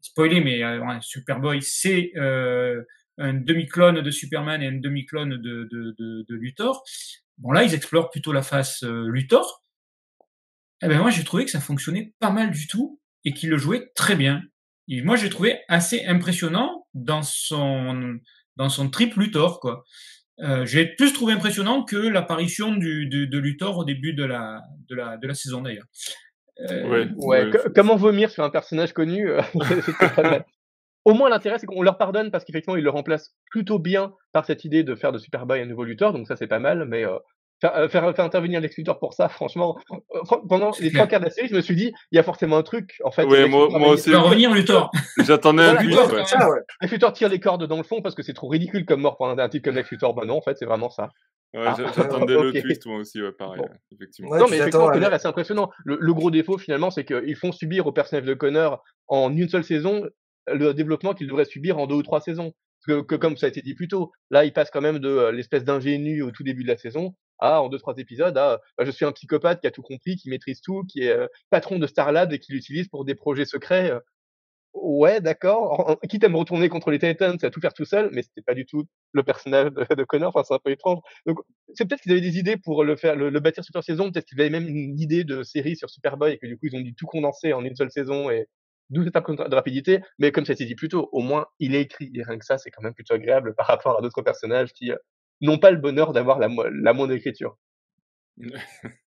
[0.00, 2.82] spoiler, mais euh, Superboy, c'est euh,
[3.18, 6.84] un demi-clone de Superman et un demi-clone de, de, de, de, Luthor.
[7.38, 9.64] Bon là, ils explorent plutôt la face euh, Luthor,
[10.82, 13.58] eh ben moi j'ai trouvé que ça fonctionnait pas mal du tout et qu'il le
[13.58, 14.42] jouait très bien.
[14.88, 18.18] Et moi j'ai trouvé assez impressionnant dans son
[18.56, 19.84] dans son trip Luthor quoi.
[20.40, 24.62] Euh, j'ai plus trouvé impressionnant que l'apparition du de, de, Luthor au début de la
[24.88, 25.86] de la de la saison d'ailleurs.
[26.60, 27.44] Euh, ouais, ouais.
[27.46, 27.60] ouais.
[27.74, 29.40] Comment vomir sur un personnage connu euh,
[31.06, 34.44] Au moins l'intérêt c'est qu'on leur pardonne parce qu'effectivement ils le remplacent plutôt bien par
[34.44, 37.06] cette idée de faire de Superboy un nouveau Luthor, donc ça c'est pas mal, mais
[37.06, 37.16] euh,
[37.58, 39.78] Faire, faire, faire, intervenir Lex Luthor pour ça, franchement,
[40.46, 42.58] pendant les trois quarts de la série, je me suis dit, il y a forcément
[42.58, 43.24] un truc, en fait.
[43.24, 44.14] Oui, moi, moi aussi.
[44.14, 44.90] revenir Luthor.
[45.24, 45.94] J'attendais un but.
[45.94, 46.04] Ouais.
[46.04, 46.60] ouais.
[46.82, 49.16] Lex Luthor tire les cordes dans le fond parce que c'est trop ridicule comme mort
[49.16, 50.12] pour un, un type comme Lex Luthor.
[50.12, 51.08] Bah non, en fait, c'est vraiment ça.
[51.54, 51.64] Ouais,
[51.96, 54.36] j'attendais le twist moi aussi, ouais, pareil, effectivement.
[54.36, 55.70] non, mais effectivement, Connor est assez impressionnant.
[55.86, 59.48] Le, le gros défaut, finalement, c'est qu'ils font subir au personnage de Connor en une
[59.48, 60.02] seule saison
[60.46, 62.52] le développement qu'il devrait subir en deux ou trois saisons.
[62.86, 65.30] Que, que, comme ça a été dit plus tôt, là, il passe quand même de
[65.30, 68.84] l'espèce d'ingénu au tout début de la saison à, en deux, trois épisodes, à bah,
[68.84, 71.16] je suis un psychopathe qui a tout compris, qui maîtrise tout, qui est
[71.50, 73.92] patron de Starlab et qui l'utilise pour des projets secrets
[74.76, 75.98] ouais, d'accord.
[76.08, 78.54] Quitte à me retourner contre les Titans, à tout faire tout seul, mais c'était pas
[78.54, 80.32] du tout le personnage de, Connor.
[80.34, 81.00] Enfin, c'est un peu étrange.
[81.26, 81.38] Donc,
[81.74, 84.10] c'est peut-être qu'ils avaient des idées pour le faire, le, bâtir sur saison.
[84.10, 86.76] Peut-être qu'ils avaient même une idée de série sur Superboy et que du coup, ils
[86.76, 88.46] ont dû tout condenser en une seule saison et
[88.90, 90.00] d'où cette de rapidité.
[90.18, 92.10] Mais comme ça s'est dit plus tôt, au moins, il est écrit.
[92.14, 94.92] Et rien que ça, c'est quand même plutôt agréable par rapport à d'autres personnages qui
[94.92, 94.96] euh,
[95.40, 97.58] n'ont pas le bonheur d'avoir la, la moindre écriture.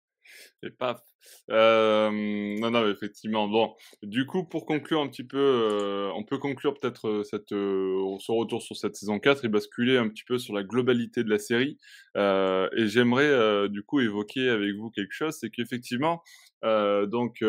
[0.62, 1.00] et paf.
[1.48, 3.48] non, non, effectivement.
[3.48, 8.62] Bon, du coup, pour conclure un petit peu, on peut conclure peut-être cette, ce retour
[8.62, 11.78] sur cette saison 4 et basculer un petit peu sur la globalité de la série.
[12.16, 16.22] et j'aimerais du coup évoquer avec vous quelque chose, c'est qu'effectivement,
[16.62, 17.42] donc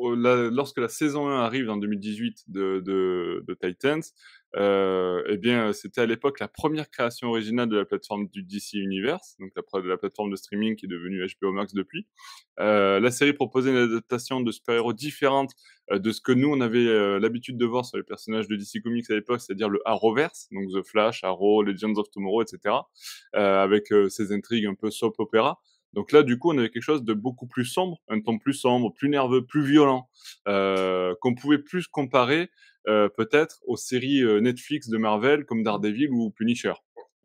[0.00, 4.02] lorsque la saison 1 arrive en 2018 de, Titans,
[4.56, 8.74] euh, eh bien, c'était à l'époque la première création originale de la plateforme du DC
[8.74, 12.06] Universe, donc la, de la plateforme de streaming qui est devenue HBO Max depuis.
[12.58, 15.52] Euh, la série proposait une adaptation de super-héros différente
[15.92, 18.82] euh, de ce que nous on avait l'habitude de voir sur les personnages de DC
[18.82, 22.74] Comics à l'époque, c'est-à-dire le Arrowverse, donc The Flash, Arrow, Legends of Tomorrow, etc.,
[23.32, 25.60] avec ces intrigues un peu soap opéra.
[25.92, 28.54] Donc là, du coup, on avait quelque chose de beaucoup plus sombre, un ton plus
[28.54, 30.08] sombre, plus nerveux, plus violent,
[30.48, 32.50] euh, qu'on pouvait plus comparer
[32.88, 36.74] euh, peut-être aux séries euh, Netflix de Marvel comme Daredevil ou Punisher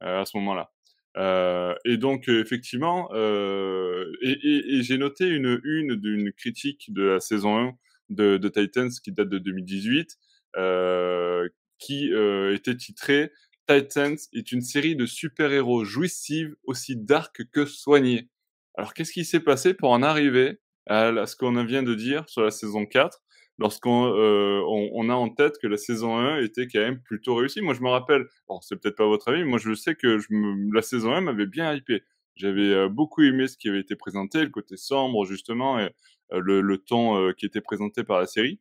[0.03, 0.71] euh, à ce moment-là.
[1.17, 7.19] Euh, et donc effectivement, et, et, et j'ai noté une une d'une critique de la
[7.21, 7.73] saison 1
[8.09, 10.17] de, de Titans qui date de 2018,
[11.79, 12.11] qui
[12.53, 13.31] était titrée
[13.67, 18.29] Titans est une série de super-héros jouissive aussi dark que soignée.
[18.77, 22.41] Alors, qu'est-ce qui s'est passé pour en arriver à ce qu'on vient de dire sur
[22.41, 23.21] la saison 4
[23.57, 27.61] lorsqu'on euh, on, a en tête que la saison 1 était quand même plutôt réussie?
[27.61, 30.19] Moi, je me rappelle, bon, c'est peut-être pas votre avis, mais moi, je sais que
[30.19, 32.03] je me, la saison 1 m'avait bien hypé.
[32.35, 35.89] J'avais euh, beaucoup aimé ce qui avait été présenté, le côté sombre, justement, et
[36.33, 38.59] euh, le, le, ton euh, qui était présenté par la série.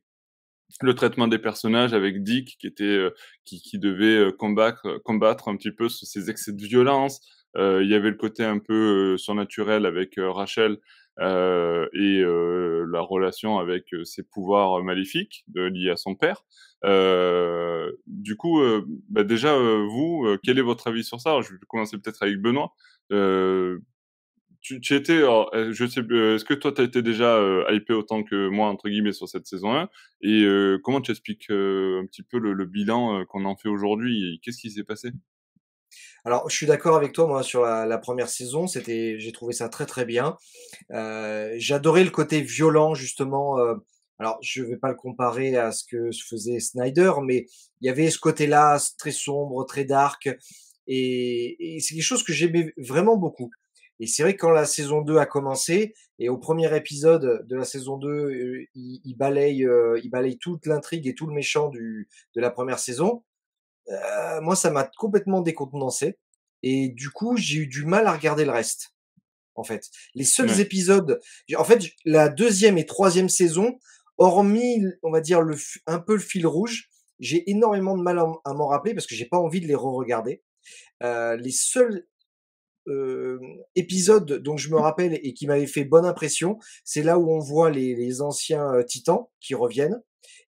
[0.81, 3.09] Le traitement des personnages avec Dick, qui était,
[3.45, 7.21] qui, qui, devait combattre, combattre un petit peu ces excès de violence,
[7.57, 10.79] il y avait le côté un peu euh, surnaturel avec euh, Rachel
[11.21, 16.45] et la relation avec ses pouvoirs maléfiques liés à son père.
[16.83, 18.61] du coup,
[19.11, 21.41] bah déjà, vous, quel est votre avis sur ça?
[21.41, 22.73] Je vais commencer peut-être avec Benoît.
[24.61, 27.41] tu, tu étais, je sais, est-ce que toi, tu as été déjà
[27.71, 29.89] hypé autant que moi, entre guillemets, sur cette saison 1
[30.23, 30.45] Et
[30.83, 34.41] comment tu expliques un petit peu le, le bilan qu'on en fait aujourd'hui?
[34.43, 35.13] Qu'est-ce qui s'est passé?
[36.25, 39.53] Alors, je suis d'accord avec toi, moi, sur la, la première saison, c'était, j'ai trouvé
[39.53, 40.37] ça très très bien.
[40.93, 43.59] Euh, J'adorais le côté violent, justement.
[43.59, 43.75] Euh,
[44.19, 47.47] alors, je vais pas le comparer à ce que faisait Snyder, mais
[47.81, 50.29] il y avait ce côté-là très sombre, très dark,
[50.87, 53.51] et, et c'est quelque chose que j'aimais vraiment beaucoup.
[54.01, 57.57] Et c'est vrai que quand la saison 2 a commencé, et au premier épisode de
[57.57, 61.69] la saison 2, euh, il, balaye, euh, il balaye toute l'intrigue et tout le méchant
[61.69, 63.23] du, de la première saison,
[63.91, 66.19] euh, moi, ça m'a complètement décontenancé.
[66.63, 68.95] Et du coup, j'ai eu du mal à regarder le reste.
[69.57, 71.21] En fait, les seuls épisodes,
[71.57, 73.79] en fait, la deuxième et troisième saison,
[74.19, 75.57] hormis, on va dire le
[75.87, 79.27] un peu le fil rouge, j'ai énormément de mal à m'en rappeler parce que j'ai
[79.27, 80.43] pas envie de les re-regarder.
[81.03, 82.07] Euh, les seuls
[82.89, 83.39] euh,
[83.77, 87.39] épisodes dont je me rappelle et qui m'avaient fait bonne impression, c'est là où on
[87.39, 90.03] voit les, les anciens euh, titans qui reviennent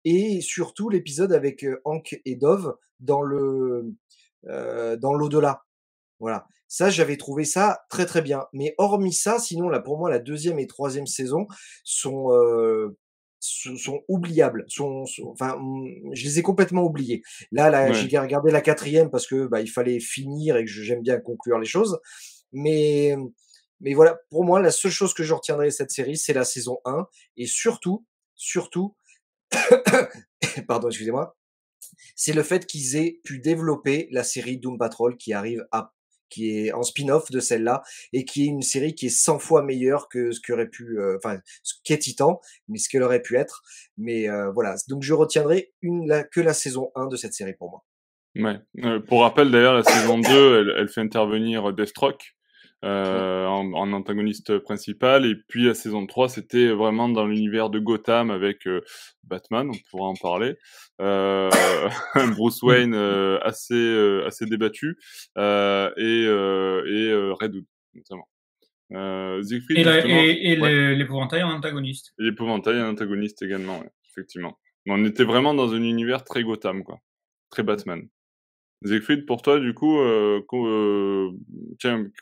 [0.04, 3.94] et surtout l'épisode avec Hank et Dove dans le
[4.48, 5.62] euh, dans l'au-delà.
[6.18, 6.46] Voilà.
[6.68, 8.46] Ça, j'avais trouvé ça très très bien.
[8.52, 11.46] Mais hormis ça, sinon là pour moi la deuxième et troisième saison
[11.84, 12.96] sont euh,
[13.40, 14.64] sont oubliables.
[14.68, 17.22] Sont, enfin, mmh, je les ai complètement oubliés.
[17.50, 21.02] Là, là j'ai regardé la quatrième parce que bah, il fallait finir et que j'aime
[21.02, 22.00] bien conclure les choses.
[22.52, 23.16] Mais
[23.80, 26.44] mais voilà, pour moi, la seule chose que je retiendrai de cette série, c'est la
[26.44, 28.94] saison 1 et surtout, surtout
[30.68, 31.36] pardon, excusez-moi,
[32.14, 35.92] c'est le fait qu'ils aient pu développer la série Doom Patrol qui arrive à
[36.32, 37.82] qui est en spin-off de celle-là
[38.14, 41.18] et qui est une série qui est 100 fois meilleure que ce qu'aurait pu euh,
[41.22, 43.62] enfin ce qu'est Titan mais ce qu'elle aurait pu être.
[43.98, 44.76] Mais euh, voilà.
[44.88, 47.84] Donc je retiendrai une la, que la saison 1 de cette série pour moi.
[48.34, 48.58] Ouais.
[48.82, 52.34] Euh, pour rappel d'ailleurs la saison 2 elle, elle, fait intervenir Deathstroke
[52.84, 55.24] euh, en, en, antagoniste principal.
[55.26, 58.80] Et puis la saison 3, c'était vraiment dans l'univers de Gotham avec euh,
[59.24, 60.56] Batman, on pourra en parler.
[61.00, 61.50] Euh,
[62.36, 64.98] Bruce Wayne euh, assez, euh, assez débattu
[65.36, 67.64] et, et Red Hood
[67.94, 68.28] notamment.
[69.42, 70.94] Siegfried, et, et, ouais.
[70.94, 72.12] l'épouvantail en antagoniste.
[72.18, 74.58] Et l'épouvantail en antagoniste également, ouais, effectivement.
[74.84, 76.98] Mais on était vraiment dans un univers très Gotham, quoi.
[77.50, 78.06] Très Batman.
[78.84, 81.30] Siegfried, pour toi, du coup, euh, euh,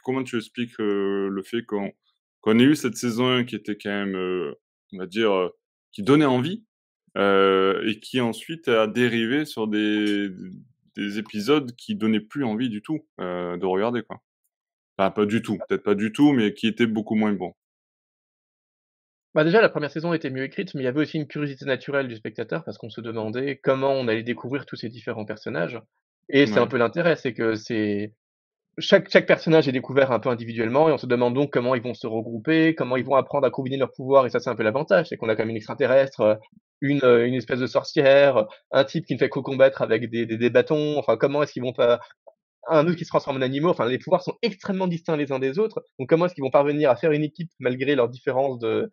[0.03, 3.91] comment tu expliques euh, le fait qu'on ait eu cette saison 1 qui était quand
[3.91, 4.17] même,
[4.93, 5.51] on va dire,
[5.93, 6.65] qui donnait envie,
[7.17, 10.29] et qui ensuite a dérivé sur des,
[10.97, 14.21] des épisodes qui donnaient plus envie du tout de regarder, quoi.
[14.97, 17.55] Pas du tout, peut-être pas du tout, mais qui étaient beaucoup moins bons.
[19.33, 21.65] Bah déjà, la première saison était mieux écrite, mais il y avait aussi une curiosité
[21.65, 25.81] naturelle du spectateur parce qu'on se demandait comment on allait découvrir tous ces différents personnages.
[26.33, 28.14] Et c'est un peu l'intérêt, c'est que c'est
[28.78, 31.83] chaque, chaque personnage est découvert un peu individuellement et on se demande donc comment ils
[31.83, 34.55] vont se regrouper, comment ils vont apprendre à combiner leurs pouvoirs et ça c'est un
[34.55, 36.39] peu l'avantage, c'est qu'on a comme une extraterrestre,
[36.81, 40.39] une, une espèce de sorcière, un type qui ne fait que combattre avec des, des,
[40.39, 42.01] des bâtons, enfin comment est-ce qu'ils vont pas
[42.68, 45.39] un autre qui se transforme en animaux, enfin les pouvoirs sont extrêmement distincts les uns
[45.39, 48.59] des autres, donc comment est-ce qu'ils vont parvenir à faire une équipe malgré leur différence
[48.59, 48.91] de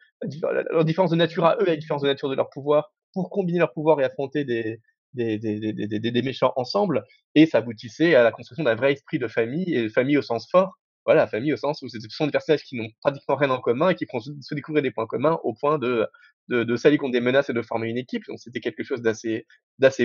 [0.72, 3.30] leur différence de nature à eux et la différence de nature de leurs pouvoirs pour
[3.30, 4.80] combiner leurs pouvoirs et affronter des,
[5.14, 7.04] des, des, des, méchants ensemble,
[7.36, 10.22] et ça aboutissait à la construction d'un vrai esprit de famille, et de famille au
[10.22, 10.78] sens fort,
[11.08, 13.90] voilà, famille au sens où ce sont des personnages qui n'ont pratiquement rien en commun
[13.90, 16.06] et qui font se découvrir des points communs au point de,
[16.50, 18.24] de, s'allier contre des menaces et de former une équipe.
[18.28, 19.46] Donc c'était quelque chose d'assez,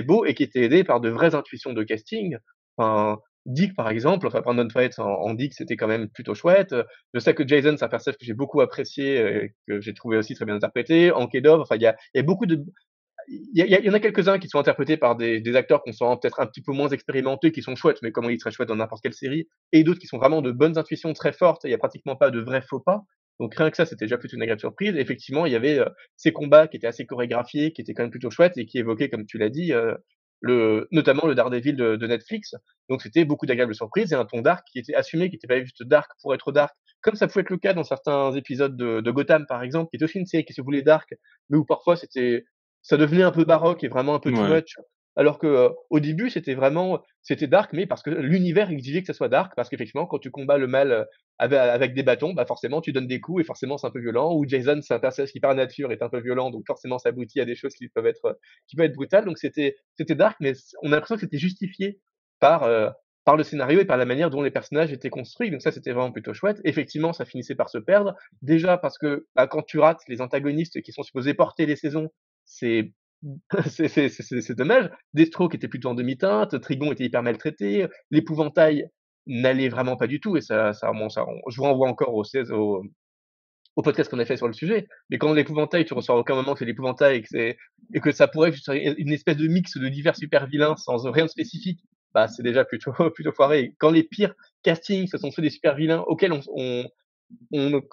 [0.01, 2.37] beau et qui était aidé par de vraies intuitions de casting.
[2.77, 6.73] Enfin, Dick, par exemple, enfin, Brandon Fight en, en Dick, c'était quand même plutôt chouette.
[7.13, 10.15] Je sais que Jason, c'est un personnage que j'ai beaucoup apprécié, et que j'ai trouvé
[10.15, 11.11] aussi très bien interprété.
[11.11, 12.63] En enfin, il y y a beaucoup de,
[13.27, 16.45] il y, en a quelques-uns qui sont interprétés par des, acteurs qu'on sent peut-être un
[16.45, 19.13] petit peu moins expérimentés, qui sont chouettes, mais comment ils seraient chouettes dans n'importe quelle
[19.13, 21.79] série, et d'autres qui sont vraiment de bonnes intuitions très fortes, et il n'y a
[21.79, 23.03] pratiquement pas de vrais faux pas.
[23.39, 24.95] Donc rien que ça, c'était déjà plutôt une agréable surprise.
[24.95, 28.11] effectivement, il y avait euh, ces combats qui étaient assez chorégraphiés, qui étaient quand même
[28.11, 29.95] plutôt chouettes, et qui évoquaient, comme tu l'as dit, euh,
[30.41, 32.55] le, notamment le Daredevil de, de Netflix.
[32.89, 35.59] Donc c'était beaucoup d'agréables surprises, et un ton dark qui était assumé, qui n'était pas
[35.59, 39.01] juste dark pour être dark, comme ça pouvait être le cas dans certains épisodes de,
[39.01, 41.13] de Gotham, par exemple, qui était aussi une série qui se voulait dark,
[41.49, 42.45] mais où parfois c'était
[42.83, 44.75] ça devenait un peu baroque et vraiment un peu too much.
[45.15, 49.07] Alors que euh, au début, c'était vraiment c'était dark, mais parce que l'univers exigeait que
[49.07, 51.03] ça soit dark, parce qu'effectivement, quand tu combats le mal euh,
[51.37, 53.99] avec, avec, des bâtons, bah forcément, tu donnes des coups et forcément, c'est un peu
[53.99, 54.33] violent.
[54.33, 57.09] Ou Jason, c'est un personnage qui par nature est un peu violent, donc forcément, ça
[57.09, 59.25] aboutit à des choses qui peuvent être qui peuvent être brutales.
[59.25, 61.99] Donc c'était c'était dark, mais on a l'impression que c'était justifié
[62.39, 62.89] par euh,
[63.23, 65.51] par le scénario et par la manière dont les personnages étaient construits.
[65.51, 66.59] Donc ça, c'était vraiment plutôt chouette.
[66.63, 68.15] Effectivement, ça finissait par se perdre.
[68.41, 72.09] Déjà parce que bah, quand tu rates les antagonistes qui sont supposés porter les saisons,
[73.67, 74.89] c'est c'est dommage.
[75.13, 78.89] Destro qui était plutôt en demi-teinte, Trigon était hyper maltraité, l'épouvantail
[79.25, 82.83] n'allait vraiment pas du tout, et ça, ça, je vous renvoie encore au, au,
[83.75, 84.87] au podcast qu'on a fait sur le sujet.
[85.09, 87.55] Mais quand l'épouvantail, tu ressens à aucun moment que c'est l'épouvantail et que,
[87.93, 91.25] et que ça pourrait être une espèce de mix de divers super vilains sans rien
[91.25, 91.79] de spécifique,
[92.13, 93.75] bah c'est déjà plutôt plutôt foiré.
[93.79, 96.85] Quand les pires castings, ce sont ceux des super vilains auxquels on, on,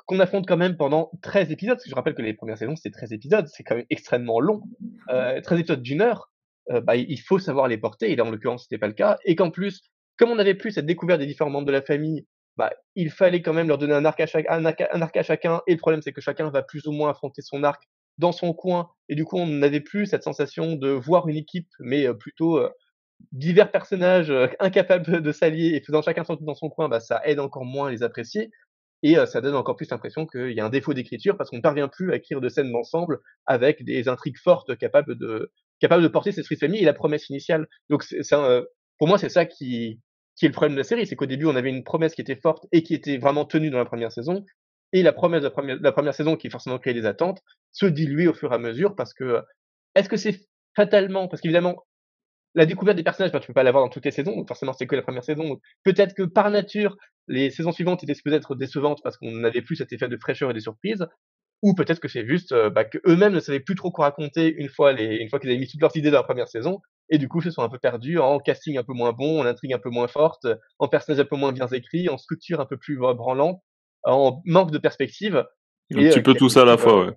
[0.06, 2.76] qu'on affronte quand même pendant 13 épisodes, parce que je rappelle que les premières saisons,
[2.76, 4.62] c'est 13 épisodes, c'est quand même extrêmement long.
[5.10, 6.30] Euh, 13 épisodes d'une heure,
[6.70, 9.18] euh, bah, il faut savoir les porter, et là, en l'occurrence, c'était pas le cas.
[9.24, 9.82] Et qu'en plus,
[10.16, 12.26] comme on n'avait plus cette découverte des différents membres de la famille,
[12.56, 15.62] bah, il fallait quand même leur donner un arc, à chaque, un, arc, à chacun,
[15.66, 17.82] et le problème, c'est que chacun va plus ou moins affronter son arc
[18.18, 21.68] dans son coin, et du coup, on n'avait plus cette sensation de voir une équipe,
[21.78, 22.68] mais euh, plutôt euh,
[23.32, 27.20] divers personnages euh, incapables de s'allier et faisant chacun son dans son coin, bah, ça
[27.24, 28.50] aide encore moins à les apprécier.
[29.02, 31.56] Et euh, ça donne encore plus l'impression qu'il y a un défaut d'écriture parce qu'on
[31.56, 36.02] ne parvient plus à écrire de scènes d'ensemble avec des intrigues fortes capables de, capables
[36.02, 37.66] de porter cette de famille et la promesse initiale.
[37.88, 38.62] Donc, c'est, euh,
[38.98, 40.00] pour moi, c'est ça qui,
[40.36, 41.06] qui est le problème de la série.
[41.06, 43.70] C'est qu'au début, on avait une promesse qui était forte et qui était vraiment tenue
[43.70, 44.44] dans la première saison.
[44.92, 47.40] Et la promesse de la première, la première saison, qui forcément créé des attentes,
[47.72, 49.40] se dilue au fur et à mesure parce que,
[49.94, 50.40] est-ce que c'est
[50.76, 51.84] fatalement, parce qu'évidemment,
[52.54, 54.72] la découverte des personnages, bah, tu peux pas l'avoir dans toutes les saisons, donc forcément
[54.72, 55.58] c'est que la première saison.
[55.84, 56.96] peut-être que par nature,
[57.28, 60.50] les saisons suivantes étaient supposées être décevantes parce qu'on n'avait plus cet effet de fraîcheur
[60.50, 61.06] et des surprises,
[61.62, 64.68] ou peut-être que c'est juste euh, bah, qu'eux-mêmes ne savaient plus trop quoi raconter une
[64.68, 66.80] fois les, une fois qu'ils avaient mis toutes leurs idées dans la première saison,
[67.10, 69.46] et du coup se sont un peu perdus en casting un peu moins bon, en
[69.46, 70.46] intrigue un peu moins forte,
[70.78, 73.60] en personnages un peu moins bien écrits, en structure un peu plus branlante,
[74.04, 75.44] en manque de perspective.
[75.92, 77.12] Un petit euh, peu tout ça à la fois, ouais.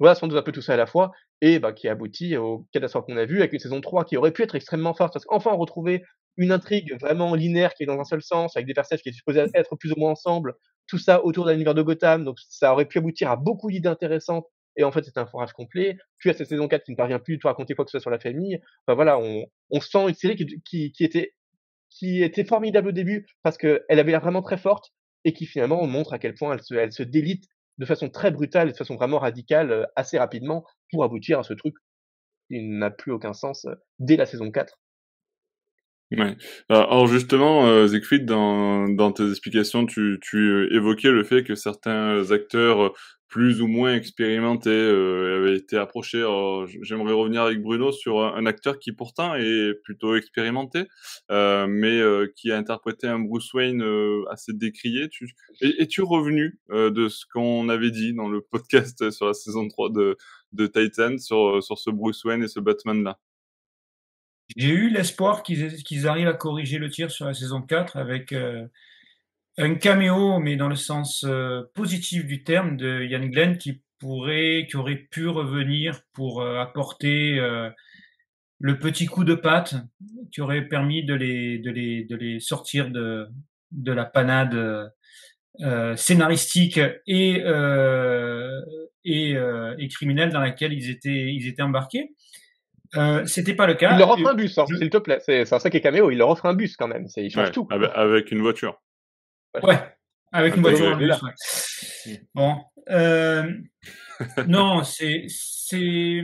[0.00, 2.66] Voilà, sans doute un peu tout ça à la fois, et bah, qui aboutit au
[2.72, 5.24] catastrophe qu'on a vu, avec une saison 3 qui aurait pu être extrêmement forte, parce
[5.24, 6.02] qu'enfin on retrouvait
[6.36, 9.16] une intrigue vraiment linéaire qui est dans un seul sens, avec des personnages qui étaient
[9.16, 10.54] supposés être plus ou moins ensemble,
[10.88, 13.88] tout ça autour d'un univers de Gotham, donc ça aurait pu aboutir à beaucoup d'idées
[13.88, 16.96] intéressantes, et en fait c'est un forage complet, puis à cette saison 4 qui ne
[16.96, 19.18] parvient plus du tout à raconter quoi que ce soit sur la famille, enfin voilà,
[19.18, 21.34] on, on sent une série qui, qui, qui était
[21.90, 24.90] qui était formidable au début parce qu'elle avait l'air vraiment très forte,
[25.24, 27.44] et qui finalement montre à quel point elle se, elle se délite
[27.78, 31.54] de façon très brutale de façon vraiment radicale euh, assez rapidement pour aboutir à ce
[31.54, 31.74] truc
[32.48, 34.78] qui n'a plus aucun sens euh, dès la saison 4.
[36.12, 36.36] Ouais.
[36.68, 42.30] Alors justement, euh, Siegfried, dans, dans tes explications, tu, tu évoquais le fait que certains
[42.30, 42.92] acteurs
[43.34, 46.24] plus ou moins expérimentés euh, avaient été approchés.
[46.82, 50.84] J'aimerais revenir avec Bruno sur un, acteur qui pourtant est plutôt expérimenté,
[51.32, 55.08] euh, mais euh, qui a interprété un Bruce Wayne euh, assez décrié.
[55.08, 59.66] Tu, es-tu revenu euh, de ce qu'on avait dit dans le podcast sur la saison
[59.66, 60.16] 3 de,
[60.68, 63.18] Titan sur, sur ce Bruce Wayne et ce Batman-là?
[64.56, 68.32] J'ai eu l'espoir qu'ils qu'ils arrivent à corriger le tir sur la saison 4 avec
[68.32, 68.66] euh,
[69.56, 74.66] un caméo, mais dans le sens euh, positif du terme, de Ian Glenn qui pourrait,
[74.68, 77.70] qui aurait pu revenir pour euh, apporter euh,
[78.58, 79.76] le petit coup de patte
[80.32, 83.28] qui aurait permis de les, de les, de les sortir de,
[83.72, 84.90] de la panade
[85.60, 88.60] euh, scénaristique et, euh,
[89.04, 92.14] et, euh, et criminelle dans laquelle ils étaient, ils étaient embarqués.
[92.96, 93.92] Euh, c'était pas le cas.
[93.92, 95.18] Il leur offre un bus, hein, s'il te plaît.
[95.20, 96.10] C'est un sacré caméo.
[96.10, 97.06] Il leur offre un bus quand même.
[97.16, 97.68] Il change ouais, tout.
[97.70, 98.80] Avec une voiture.
[99.62, 99.78] Ouais,
[100.32, 102.18] avec une Ah, voiture ouais.
[102.34, 102.56] Bon,
[102.90, 103.50] euh,
[104.48, 106.22] non, c'est, c'est.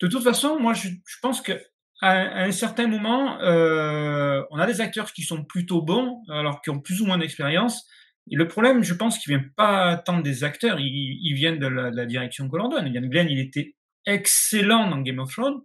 [0.00, 1.52] De toute façon, moi, je, je pense que
[2.02, 6.70] à, un certain moment, euh, on a des acteurs qui sont plutôt bons, alors qui
[6.70, 7.86] ont plus ou moins d'expérience.
[8.30, 11.66] Et le problème, je pense qu'il vient pas tant des acteurs, il, il vient de
[11.66, 12.88] la, de la direction que l'on donne.
[12.88, 15.60] Ian Glenn, il était excellent dans Game of Thrones.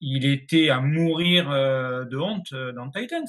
[0.00, 3.26] Il était à mourir euh, de honte dans Titans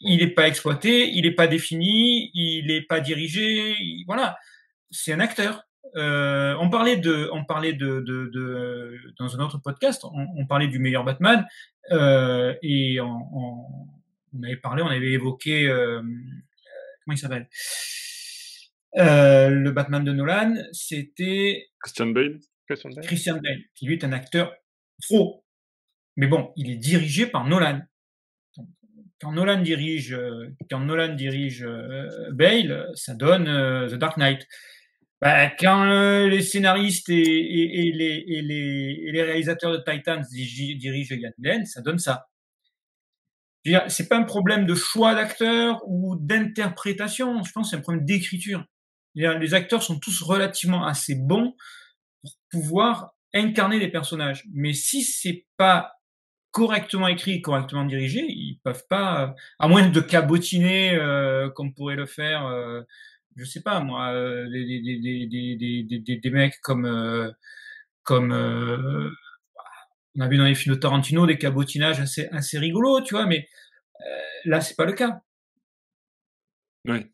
[0.00, 3.74] il n'est pas exploité, il n'est pas défini, il n'est pas dirigé.
[3.78, 4.38] il- voilà,
[4.90, 5.62] c'est un acteur.
[5.96, 10.46] Euh, on parlait de, on parlait de, de, de dans un autre podcast, on, on
[10.46, 11.44] parlait du meilleur Batman
[11.90, 13.66] euh, et on, on,
[14.34, 17.48] on avait parlé, on avait évoqué euh, comment il s'appelle?
[18.96, 22.38] Euh, le Batman de Nolan, c'était Christian Bale?
[22.68, 23.04] Christian Bale?
[23.04, 24.52] Christian Bale, qui lui est un acteur
[25.08, 25.44] pro.
[26.16, 27.80] Mais bon, il est dirigé par Nolan.
[29.20, 34.46] Quand Nolan dirige, euh, quand Nolan dirige euh, Bale, ça donne euh, The Dark Knight.
[35.20, 35.84] Bah, quand
[36.24, 42.28] les scénaristes et, les, les, les réalisateurs de Titans dirigent Ian Glenn, ça donne ça.
[43.88, 47.42] C'est pas un problème de choix d'acteur ou d'interprétation.
[47.42, 48.64] Je pense c'est un problème d'écriture.
[49.14, 51.54] Les acteurs sont tous relativement assez bons
[52.22, 54.44] pour pouvoir incarner des personnages.
[54.54, 55.99] Mais si c'est pas
[56.50, 62.06] correctement écrit, correctement dirigé, ils peuvent pas, à moins de cabotiner euh, comme pourrait le
[62.06, 62.82] faire, euh,
[63.36, 67.30] je sais pas moi, euh, des, des, des, des mecs comme euh,
[68.02, 68.32] comme
[70.16, 73.26] on a vu dans les films de Tarantino des cabotinages assez assez rigolos, tu vois,
[73.26, 73.48] mais
[74.44, 75.20] là c'est pas le cas.
[76.86, 77.06] Oui.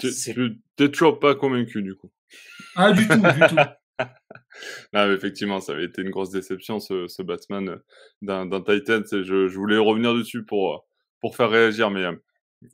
[0.00, 2.10] T'es toujours pas convaincu du coup.
[2.74, 3.56] Ah du tout, du tout.
[4.92, 7.80] Non, mais effectivement, ça avait été une grosse déception ce, ce Batman
[8.28, 9.04] euh, Titans.
[9.12, 10.78] Et je, je voulais revenir dessus pour, euh,
[11.20, 12.14] pour faire réagir, mais euh,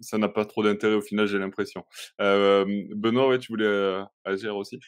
[0.01, 1.85] ça n'a pas trop d'intérêt au final, j'ai l'impression.
[2.20, 2.64] Euh,
[2.95, 4.79] Benoît, ouais, tu voulais euh, agir aussi?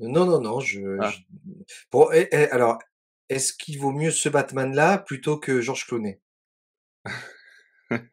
[0.00, 0.60] Non, non, non.
[0.60, 1.10] Je, Ah.
[1.10, 1.18] je-
[2.14, 2.78] eh, eh, alors,
[3.28, 6.20] est-ce qu'il vaut mieux ce Batman-là plutôt que Georges Clooney?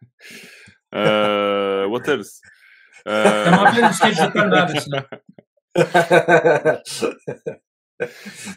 [0.95, 2.41] Euh, What else?
[3.05, 5.09] Ça me rappelle le sketch de Palmade, ça.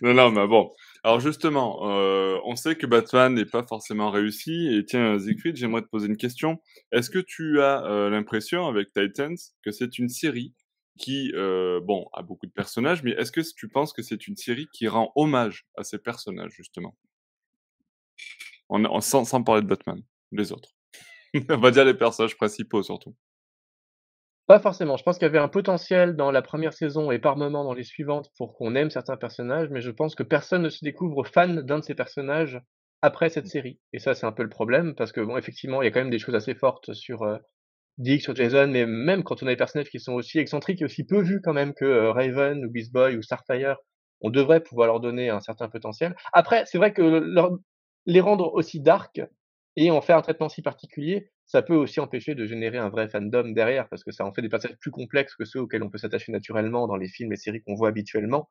[0.02, 0.72] Non, non, mais bon.
[1.02, 4.68] Alors justement, euh, on sait que Batman n'est pas forcément réussi.
[4.74, 6.60] Et tiens, Siegfried, j'aimerais te poser une question.
[6.92, 10.54] Est-ce que tu as euh, l'impression avec Titans que c'est une série
[10.98, 14.36] qui, euh, bon, a beaucoup de personnages, mais est-ce que tu penses que c'est une
[14.36, 16.94] série qui rend hommage à ces personnages, justement?
[18.68, 20.02] En, en- sans, sans parler de Batman,
[20.32, 20.70] les autres.
[21.50, 23.14] on va dire les personnages principaux, surtout.
[24.46, 24.96] Pas forcément.
[24.96, 27.74] Je pense qu'il y avait un potentiel dans la première saison et par moment dans
[27.74, 31.24] les suivantes pour qu'on aime certains personnages, mais je pense que personne ne se découvre
[31.26, 32.60] fan d'un de ces personnages
[33.02, 33.80] après cette série.
[33.92, 36.00] Et ça, c'est un peu le problème, parce que bon, effectivement, il y a quand
[36.00, 37.38] même des choses assez fortes sur euh,
[37.98, 40.86] Dick, sur Jason, mais même quand on a des personnages qui sont aussi excentriques et
[40.86, 43.76] aussi peu vus quand même que euh, Raven ou Beast Boy ou Starfire,
[44.22, 46.16] on devrait pouvoir leur donner un certain potentiel.
[46.32, 47.58] Après, c'est vrai que leur-
[48.06, 49.22] les rendre aussi dark
[49.76, 53.08] et en faire un traitement si particulier, ça peut aussi empêcher de générer un vrai
[53.08, 55.90] fandom derrière, parce que ça en fait des personnages plus complexes que ceux auxquels on
[55.90, 58.50] peut s'attacher naturellement dans les films et séries qu'on voit habituellement.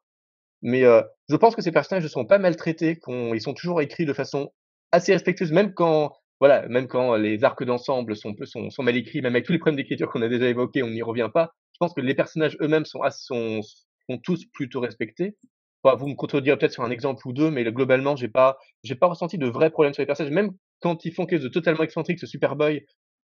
[0.61, 4.05] Mais euh, je pense que ces personnages ne sont pas maltraités, ils sont toujours écrits
[4.05, 4.51] de façon
[4.91, 9.21] assez respectueuse, même quand, voilà, même quand les arcs d'ensemble sont, sont, sont mal écrits,
[9.21, 11.51] même avec tous les problèmes d'écriture qu'on a déjà évoqués, on n'y revient pas.
[11.73, 15.35] Je pense que les personnages eux-mêmes sont, sont, sont tous plutôt respectés.
[15.83, 18.95] Vous me contredirez peut-être sur un exemple ou deux, mais le- globalement, j'ai pas, j'ai
[18.95, 20.51] pas ressenti de vrais problèmes sur les personnages, même
[20.81, 22.85] quand ils font quelque chose de totalement excentrique, ce Superboy,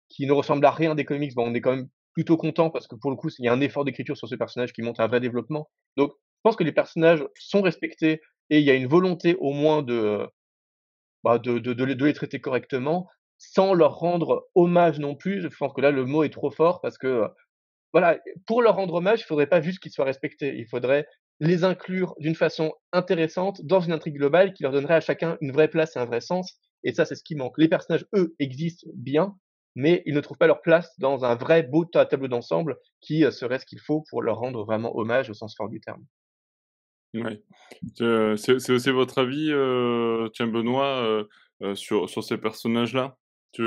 [0.09, 2.87] qui ne ressemble à rien des comics, bon, on est quand même plutôt content parce
[2.87, 5.01] que pour le coup, il y a un effort d'écriture sur ce personnage qui montre
[5.01, 5.69] un vrai développement.
[5.97, 9.51] Donc, je pense que les personnages sont respectés et il y a une volonté au
[9.51, 10.27] moins de,
[11.23, 15.41] bah, de les traiter correctement sans leur rendre hommage non plus.
[15.41, 17.27] Je pense que là, le mot est trop fort parce que,
[17.93, 20.55] voilà, pour leur rendre hommage, il faudrait pas juste qu'ils soient respectés.
[20.57, 21.07] Il faudrait
[21.39, 25.51] les inclure d'une façon intéressante dans une intrigue globale qui leur donnerait à chacun une
[25.51, 26.59] vraie place et un vrai sens.
[26.83, 27.57] Et ça, c'est ce qui manque.
[27.57, 29.35] Les personnages, eux, existent bien,
[29.75, 33.31] mais ils ne trouvent pas leur place dans un vrai beau tableau d'ensemble qui euh,
[33.31, 36.03] serait ce qu'il faut pour leur rendre vraiment hommage au sens fort du terme.
[37.13, 37.43] Oui.
[38.35, 41.23] C'est aussi votre avis, euh, tiens Benoît, euh,
[41.61, 43.17] euh, sur, sur ces personnages-là?
[43.51, 43.61] Tu,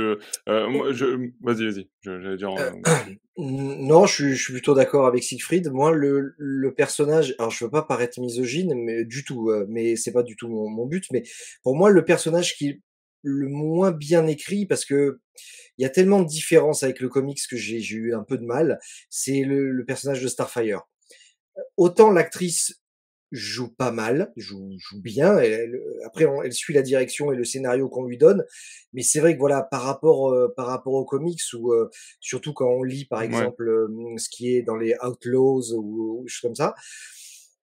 [0.48, 1.88] moi, je, vas-y, vas-y.
[2.00, 2.50] J'allais dire.
[3.36, 5.70] non, je suis, je suis plutôt d'accord avec Siegfried.
[5.70, 10.12] Moi, le, le personnage, alors je veux pas paraître misogyne, mais du tout, mais c'est
[10.12, 11.04] pas du tout mon, mon, but.
[11.12, 11.22] Mais
[11.62, 12.82] pour moi, le personnage qui
[13.26, 15.18] le moins bien écrit parce que
[15.78, 18.44] il y a tellement de différences avec le comics que j'ai eu un peu de
[18.46, 18.78] mal.
[19.10, 20.82] C'est le, personnage de Starfire.
[21.76, 22.80] Autant l'actrice
[23.32, 25.36] joue pas mal, joue, joue bien.
[25.38, 28.44] Elle, après, elle suit la direction et le scénario qu'on lui donne.
[28.94, 32.54] Mais c'est vrai que voilà, par rapport euh, par rapport aux comics ou euh, surtout
[32.54, 36.40] quand on lit par exemple euh, ce qui est dans les Outlaws ou, ou choses
[36.40, 36.74] comme ça,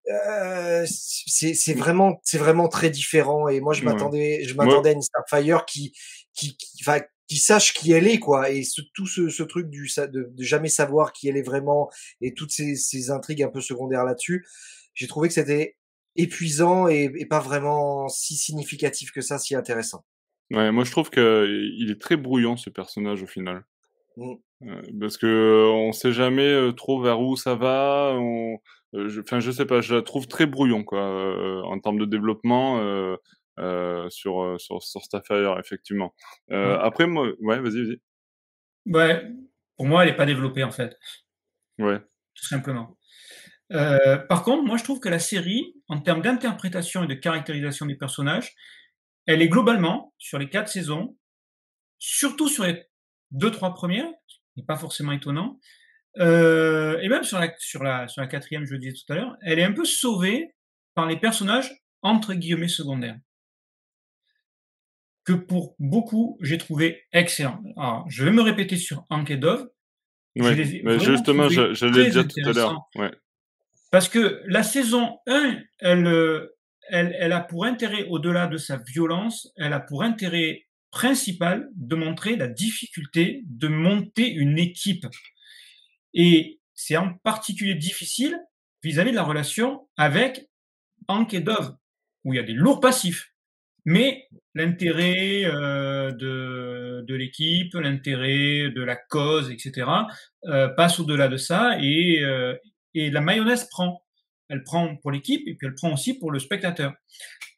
[0.09, 5.01] euh, c'est vraiment c'est vraiment très différent et moi je m'attendais je m'attendais à une
[5.01, 5.93] Starfire qui
[6.33, 6.83] qui qui,
[7.29, 10.43] qui sache qui elle est quoi et ce, tout ce, ce truc du de, de,
[10.43, 11.89] jamais savoir qui elle est vraiment
[12.19, 14.45] et toutes ces, ces intrigues un peu secondaires là-dessus
[14.93, 15.77] j'ai trouvé que c'était
[16.17, 20.03] épuisant et, et, pas vraiment si significatif que ça si intéressant.
[20.51, 21.47] Ouais moi je trouve que
[21.79, 23.63] il est très brouillon ce personnage au final.
[24.15, 24.99] Mmh.
[24.99, 28.57] parce que on sait jamais trop vers où ça va on euh,
[28.93, 32.79] enfin, je, sais pas, je la trouve très brouillon, quoi, euh, en termes de développement.
[32.79, 33.15] Euh,
[33.59, 36.15] euh, sur, sur, sur Starfire, effectivement.
[36.51, 38.01] Euh, Après, moi, ouais, vas-y, vas-y.
[38.87, 39.31] Ouais,
[39.77, 40.97] pour moi, elle n'est pas développée, en fait.
[41.77, 41.99] Ouais.
[42.33, 42.97] Tout simplement.
[43.71, 47.85] Euh, par contre, moi, je trouve que la série, en termes d'interprétation et de caractérisation
[47.85, 48.55] des personnages,
[49.27, 51.15] elle est globalement, sur les quatre saisons,
[51.99, 52.83] surtout sur les
[53.31, 55.59] deux, trois premières, ce n'est pas forcément étonnant,
[56.19, 59.15] euh, et même sur la, sur, la, sur la quatrième, je le disais tout à
[59.15, 60.53] l'heure, elle est un peu sauvée
[60.95, 63.17] par les personnages entre guillemets secondaires.
[65.25, 67.63] Que pour beaucoup, j'ai trouvé excellent.
[67.77, 69.69] Alors, je vais me répéter sur Ankedov.
[70.35, 72.81] Oui, mais justement, je, je l'ai dit tout à l'heure.
[72.95, 73.11] Ouais.
[73.91, 76.49] Parce que la saison 1, elle,
[76.89, 81.95] elle, elle a pour intérêt, au-delà de sa violence, elle a pour intérêt principal de
[81.95, 85.05] montrer la difficulté de monter une équipe.
[86.13, 88.37] Et c'est en particulier difficile
[88.83, 90.49] vis-à-vis de la relation avec
[91.07, 91.75] Hank et Dove,
[92.23, 93.29] où il y a des lourds passifs.
[93.85, 99.89] Mais l'intérêt euh, de, de l'équipe, l'intérêt de la cause, etc.,
[100.45, 102.55] euh, passe au-delà de ça et, euh,
[102.93, 104.01] et la mayonnaise prend.
[104.49, 106.93] Elle prend pour l'équipe et puis elle prend aussi pour le spectateur.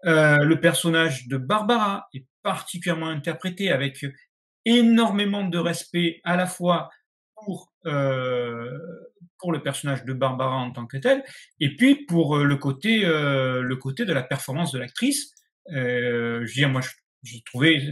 [0.06, 4.06] Euh, le personnage de Barbara est particulièrement interprété avec
[4.66, 6.90] énormément de respect à la fois
[7.36, 7.72] pour
[9.40, 11.24] pour le personnage de Barbara en tant que tel,
[11.60, 15.32] et puis pour euh, le côté euh, le côté de la performance de l'actrice.
[15.72, 16.82] Euh, je veux dire, moi,
[17.24, 17.92] j'ai trouvé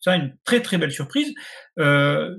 [0.00, 1.34] ça une très très belle surprise.
[1.78, 2.36] Euh,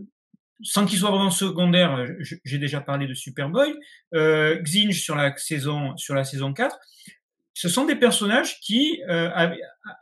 [0.63, 2.07] sans qu'il soit vraiment secondaire,
[2.45, 3.73] j'ai déjà parlé de Superboy,
[4.13, 6.77] euh, Xinge sur la saison sur la saison 4.
[7.53, 9.29] Ce sont des personnages qui euh,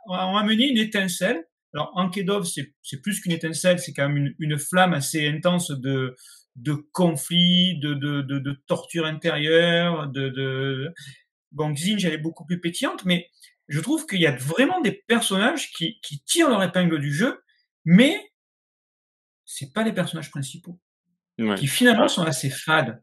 [0.06, 1.44] ont amené une étincelle
[1.74, 6.14] alors, Ankedov, c'est plus qu'une étincelle, c'est quand même une, flamme assez intense de,
[6.56, 10.92] de conflits, de, de, de, de torture intérieure, de, de...
[11.52, 13.28] Bon, Xinj, elle est beaucoup plus pétillante, mais
[13.68, 17.42] je trouve qu'il y a vraiment des personnages qui, qui tirent leur épingle du jeu,
[17.84, 18.32] mais
[19.44, 20.78] c'est pas les personnages principaux.
[21.38, 21.56] Ouais.
[21.56, 23.02] Qui finalement sont assez fades,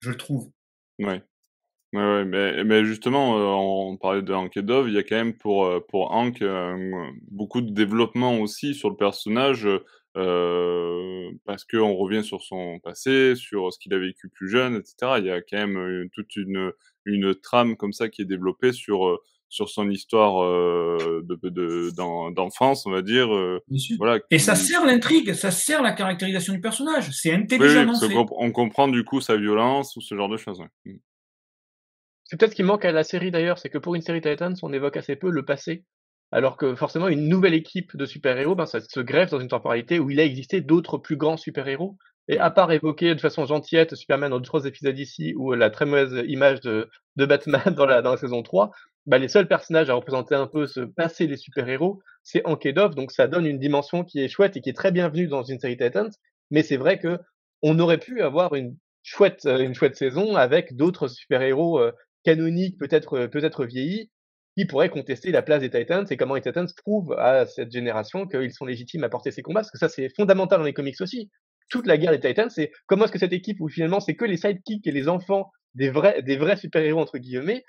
[0.00, 0.50] je le trouve.
[0.98, 1.22] Ouais.
[1.94, 5.04] Ouais, ouais, mais, mais justement, euh, on parlait de Hank et Dove, il y a
[5.04, 9.68] quand même pour, euh, pour Hank euh, beaucoup de développement aussi sur le personnage,
[10.16, 15.14] euh, parce qu'on revient sur son passé, sur ce qu'il a vécu plus jeune, etc.
[15.18, 16.72] Il y a quand même euh, toute une,
[17.04, 19.18] une trame comme ça qui est développée sur euh,
[19.54, 23.32] sur son histoire euh, de, d'enfance, on va dire.
[23.32, 23.62] Euh,
[23.98, 24.20] voilà.
[24.30, 27.10] Et ça sert l'intrigue, ça sert la caractérisation du personnage.
[27.12, 30.60] C'est intelligemment oui, On comprend du coup sa violence ou ce genre de choses.
[30.84, 30.96] Mm.
[32.24, 34.56] C'est peut-être ce qui manque à la série d'ailleurs, c'est que pour une série Titans,
[34.62, 35.84] on évoque assez peu le passé
[36.32, 39.98] alors que forcément, une nouvelle équipe de super-héros, ben, ça se greffe dans une temporalité
[39.98, 41.96] où il a existé d'autres plus grands super-héros.
[42.26, 45.84] Et à part évoquer de façon gentillette Superman dans trois épisodes ici, ou la très
[45.84, 48.70] mauvaise image de, de Batman dans la, dans la saison 3,
[49.06, 53.12] bah, les seuls personnages à représenter un peu ce passé des super-héros, c'est Dove, donc
[53.12, 55.76] ça donne une dimension qui est chouette et qui est très bienvenue dans une série
[55.76, 56.10] Titans.
[56.50, 57.18] Mais c'est vrai que
[57.62, 61.92] on aurait pu avoir une chouette, euh, une chouette saison avec d'autres super-héros euh,
[62.24, 64.10] canoniques, peut-être euh, peut-être vieillis,
[64.56, 68.26] qui pourraient contester la place des Titans et comment les Titans prouvent à cette génération
[68.26, 71.00] qu'ils sont légitimes à porter ces combats, parce que ça c'est fondamental dans les comics
[71.00, 71.30] aussi.
[71.70, 74.24] Toute la guerre des Titans, c'est comment est-ce que cette équipe où finalement c'est que
[74.24, 77.64] les sidekicks et les enfants des vrais des vrais super-héros entre guillemets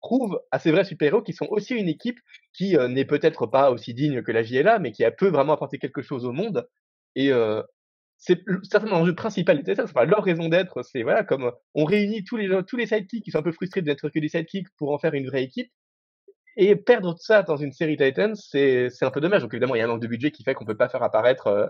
[0.00, 2.18] prouve à ces vrais super-héros qui sont aussi une équipe
[2.54, 5.78] qui n'est peut-être pas aussi digne que la JLA, mais qui a peut vraiment apporter
[5.78, 6.68] quelque chose au monde.
[7.16, 7.30] Et
[8.18, 9.86] c'est certainement l'enjeu principal des Titans.
[9.88, 13.30] Enfin, leur raison d'être, c'est voilà, comme on réunit tous les tous les sidekicks qui
[13.32, 15.72] sont un peu frustrés d'être que des sidekicks pour en faire une vraie équipe.
[16.56, 19.42] Et perdre ça dans une série Titans, c'est un peu dommage.
[19.42, 21.02] Donc évidemment, il y a un manque de budget qui fait qu'on peut pas faire
[21.02, 21.66] apparaître euh,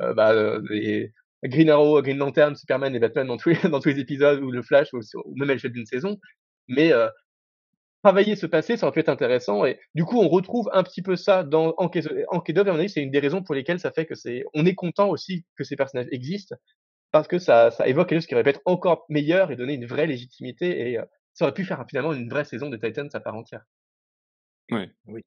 [0.00, 0.32] euh, bah,
[0.68, 1.12] les
[1.44, 4.50] Green Arrow, Green Lantern, Superman et Batman dans tous les, dans tous les épisodes ou
[4.50, 5.00] le Flash ou,
[5.36, 6.18] même à l'échelle d'une saison.
[6.68, 7.08] Mais euh,
[8.02, 9.64] travailler ce passé, ça aurait pu être intéressant.
[9.64, 12.06] Et du coup, on retrouve un petit peu ça dans Enquête
[12.54, 12.68] d'Oeuvre.
[12.68, 14.74] Et on a c'est une des raisons pour lesquelles ça fait que c'est, on est
[14.74, 16.56] content aussi que ces personnages existent
[17.12, 19.74] parce que ça, ça évoque quelque chose qui aurait pu être encore meilleur et donner
[19.74, 20.90] une vraie légitimité.
[20.90, 23.64] Et euh, ça aurait pu faire finalement une vraie saison de Titans à part entière.
[24.70, 24.90] Oui.
[25.06, 25.22] Oui.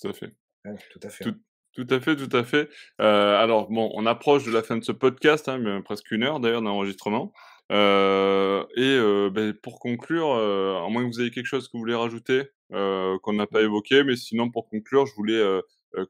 [0.00, 0.34] Tout à fait.
[0.64, 1.24] tout à fait.
[1.72, 2.68] Tout, à fait, tout à fait.
[3.00, 6.40] Euh, alors, bon, on approche de la fin de ce podcast, hein, presque une heure
[6.40, 7.32] d'ailleurs d'enregistrement.
[7.70, 11.72] Euh, et euh, ben, pour conclure, euh, à moins que vous ayez quelque chose que
[11.74, 15.42] vous voulez rajouter, qu'on n'a pas évoqué, mais sinon pour conclure, je voulais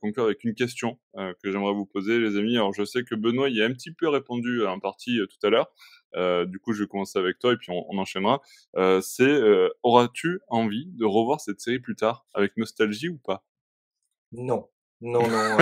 [0.01, 2.57] conclure avec une question que j'aimerais vous poser, les amis.
[2.57, 5.51] Alors je sais que Benoît y a un petit peu répondu en partie tout à
[5.51, 6.47] l'heure.
[6.47, 8.41] du coup, je vais commencer avec toi et puis on, enchaînera.
[9.01, 9.41] c'est
[9.83, 13.45] auras-tu envie de revoir cette série plus tard avec nostalgie ou pas?
[14.33, 14.69] Non.
[15.03, 15.57] Non, non.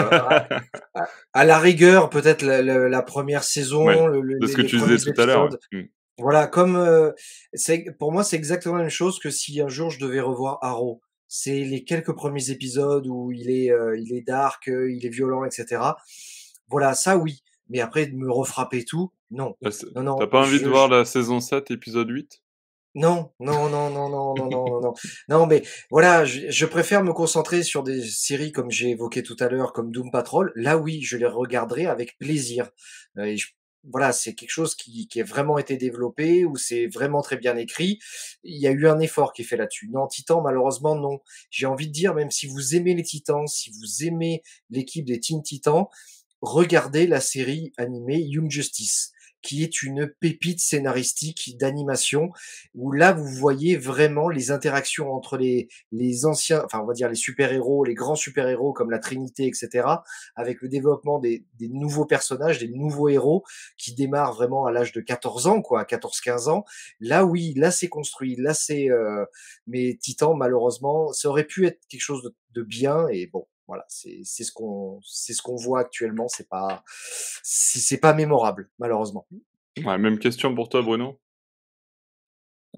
[1.33, 3.87] à, la rigueur, peut-être la, première saison.
[3.87, 5.49] de ce que tu disais tout à l'heure.
[5.73, 5.83] Mmh.
[6.19, 7.15] Voilà, comme
[7.53, 10.59] c'est pour moi, c'est exactement la même chose que si un jour je devais revoir
[10.63, 11.01] Arrow.
[11.29, 15.83] C'est les quelques premiers épisodes où il est, il est dark, il est violent, etc.
[16.69, 17.43] Voilà, ça oui.
[17.69, 19.55] Mais après de me refrapper tout, non.
[19.61, 20.17] Bah, non, non.
[20.17, 22.43] T'as pas envie de voir la saison 7, épisode 8
[22.95, 24.95] non, non, non, non, non, non, non, non,
[25.29, 25.47] non.
[25.47, 29.73] mais voilà, je, préfère me concentrer sur des séries comme j'ai évoqué tout à l'heure,
[29.73, 30.51] comme Doom Patrol.
[30.57, 32.71] Là, oui, je les regarderai avec plaisir.
[33.19, 33.37] et
[33.85, 37.57] voilà, c'est quelque chose qui, qui a vraiment été développé, où c'est vraiment très bien
[37.57, 37.99] écrit.
[38.43, 39.89] Il y a eu un effort qui est fait là-dessus.
[39.91, 41.21] Non, Titan, malheureusement, non.
[41.51, 45.21] J'ai envie de dire, même si vous aimez les Titans, si vous aimez l'équipe des
[45.21, 45.87] Teen Titans,
[46.41, 49.13] regardez la série animée Young Justice
[49.43, 52.31] qui est une pépite scénaristique d'animation
[52.75, 57.09] où là vous voyez vraiment les interactions entre les les anciens, enfin on va dire
[57.09, 59.87] les super héros, les grands super héros comme la Trinité, etc.
[60.35, 63.45] Avec le développement des, des nouveaux personnages, des nouveaux héros
[63.77, 66.65] qui démarrent vraiment à l'âge de 14 ans, quoi, 14-15 ans.
[67.01, 68.91] Là oui, là c'est construit, là c'est.
[68.91, 69.25] Euh...
[69.67, 73.85] Mais Titan malheureusement, ça aurait pu être quelque chose de, de bien et bon, voilà,
[73.89, 76.27] c'est ce qu'on c'est ce qu'on voit actuellement.
[76.29, 76.83] C'est pas
[77.43, 79.27] c'est pas mémorable malheureusement.
[79.85, 81.21] Ouais, même question pour toi, Bruno?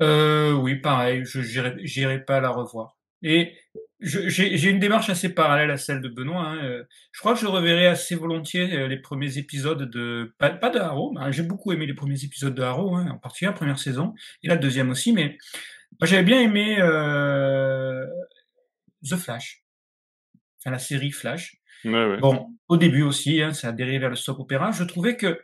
[0.03, 1.25] Euh, oui, pareil.
[1.25, 2.99] Je j'irai pas la revoir.
[3.23, 3.55] Et
[4.01, 6.41] j'ai une démarche assez parallèle à celle de Benoît.
[6.41, 6.65] Hein.
[6.65, 10.71] Euh, je crois que je reverrai assez volontiers euh, les premiers épisodes de pas, pas
[10.71, 11.15] de Harrow.
[11.31, 14.49] J'ai beaucoup aimé les premiers épisodes de Harrow, hein, en particulier la première saison et
[14.49, 15.13] la deuxième aussi.
[15.13, 15.37] Mais
[16.03, 18.07] j'avais bien aimé euh,
[19.05, 19.65] The Flash
[20.61, 21.57] enfin la série Flash.
[21.85, 24.71] Bon, au début aussi, hein, ça a dérivé vers le soap opéra.
[24.71, 25.41] Je trouvais que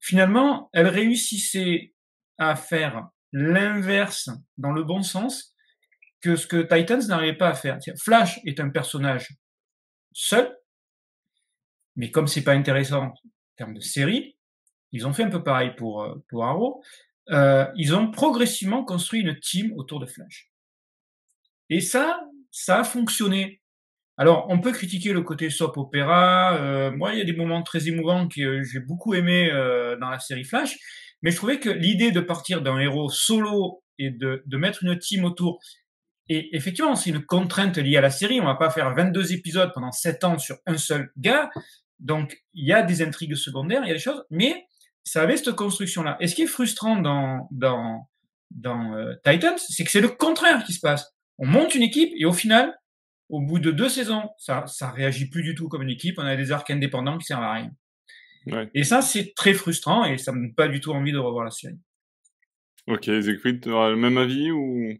[0.00, 1.94] finalement, elle réussissait
[2.36, 5.54] à faire l'inverse dans le bon sens
[6.20, 7.78] que ce que Titans n'arrivait pas à faire.
[8.02, 9.28] Flash est un personnage
[10.12, 10.54] seul,
[11.96, 13.14] mais comme c'est pas intéressant en
[13.56, 14.36] termes de série,
[14.92, 16.82] ils ont fait un peu pareil pour, euh, pour Arrow.
[17.30, 20.50] Euh, ils ont progressivement construit une team autour de Flash.
[21.68, 23.60] Et ça, ça a fonctionné.
[24.18, 26.56] Alors, on peut critiquer le côté soap opéra.
[26.56, 30.10] Euh, moi, il y a des moments très émouvants que j'ai beaucoup aimé euh, dans
[30.10, 30.76] la série Flash,
[31.22, 34.98] mais je trouvais que l'idée de partir d'un héros solo et de, de mettre une
[34.98, 35.60] team autour,
[36.28, 38.40] et effectivement, c'est une contrainte liée à la série.
[38.40, 41.50] On va pas faire 22 épisodes pendant 7 ans sur un seul gars.
[42.00, 44.66] Donc, il y a des intrigues secondaires, il y a des choses, mais
[45.04, 46.16] ça avait cette construction-là.
[46.20, 48.08] Et ce qui est frustrant dans, dans,
[48.50, 51.14] dans euh, Titans, c'est que c'est le contraire qui se passe.
[51.38, 52.77] On monte une équipe et au final,
[53.28, 56.18] au bout de deux saisons, ça, ça réagit plus du tout comme une équipe.
[56.18, 57.70] On a des arcs indépendants qui servent à rien.
[58.46, 58.70] Ouais.
[58.74, 61.44] Et ça, c'est très frustrant et ça me donne pas du tout envie de revoir
[61.44, 61.78] la série.
[62.86, 64.94] Ok, Zekrid, tu auras le même avis ou?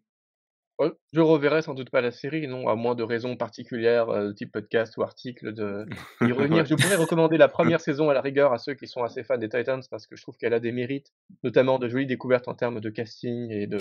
[1.12, 4.52] Je reverrai sans doute pas la série, non, à moins de raisons particulières, euh, type
[4.52, 5.86] podcast ou article, de
[6.20, 6.66] y revenir.
[6.66, 9.38] Je pourrais recommander la première saison à la rigueur à ceux qui sont assez fans
[9.38, 11.12] des Titans parce que je trouve qu'elle a des mérites,
[11.42, 13.78] notamment de jolies découvertes en termes de casting et de,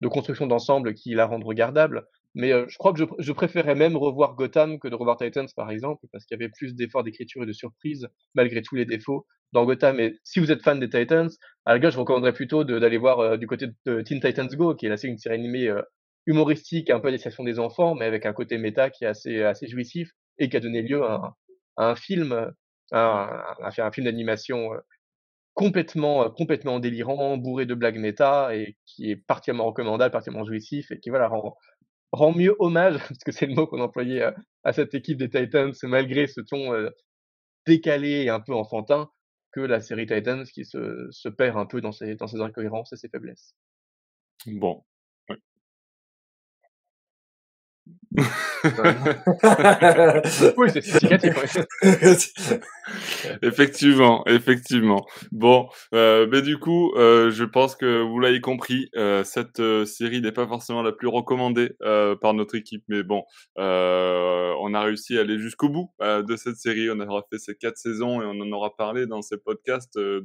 [0.00, 2.06] de construction d'ensemble qui la rendent regardable.
[2.34, 5.70] Mais je crois que je, je, préférais même revoir Gotham que de revoir Titans, par
[5.70, 9.26] exemple, parce qu'il y avait plus d'efforts d'écriture et de surprise, malgré tous les défauts,
[9.52, 10.00] dans Gotham.
[10.00, 11.28] Et si vous êtes fan des Titans,
[11.66, 14.86] à la gauche, je recommanderais plutôt d'aller voir du côté de Teen Titans Go, qui
[14.86, 15.72] est là, une série animée
[16.26, 19.42] humoristique, un peu à destination des enfants, mais avec un côté méta qui est assez,
[19.42, 21.36] assez jouissif et qui a donné lieu à,
[21.76, 22.52] un film,
[22.92, 24.70] à, un, film d'animation
[25.54, 30.98] complètement, complètement délirant, bourré de blagues méta et qui est particulièrement recommandable, particulièrement jouissif et
[30.98, 31.56] qui voilà rend,
[32.12, 34.34] rend mieux hommage, parce que c'est le mot qu'on employait à,
[34.64, 36.90] à, cette équipe des Titans, malgré ce ton
[37.66, 39.10] décalé et un peu enfantin
[39.52, 42.92] que la série Titans qui se, se perd un peu dans ses, dans ses incohérences
[42.92, 43.54] et ses faiblesses.
[44.46, 44.82] Bon,
[50.56, 51.34] oui, c'est significatif.
[53.42, 55.06] effectivement, effectivement.
[55.32, 59.84] Bon, euh, mais du coup, euh, je pense que vous l'avez compris, euh, cette euh,
[59.84, 63.24] série n'est pas forcément la plus recommandée euh, par notre équipe, mais bon,
[63.58, 66.90] euh, on a réussi à aller jusqu'au bout de cette série.
[66.90, 70.20] On aura fait ces quatre saisons et on en aura parlé dans ces podcasts de,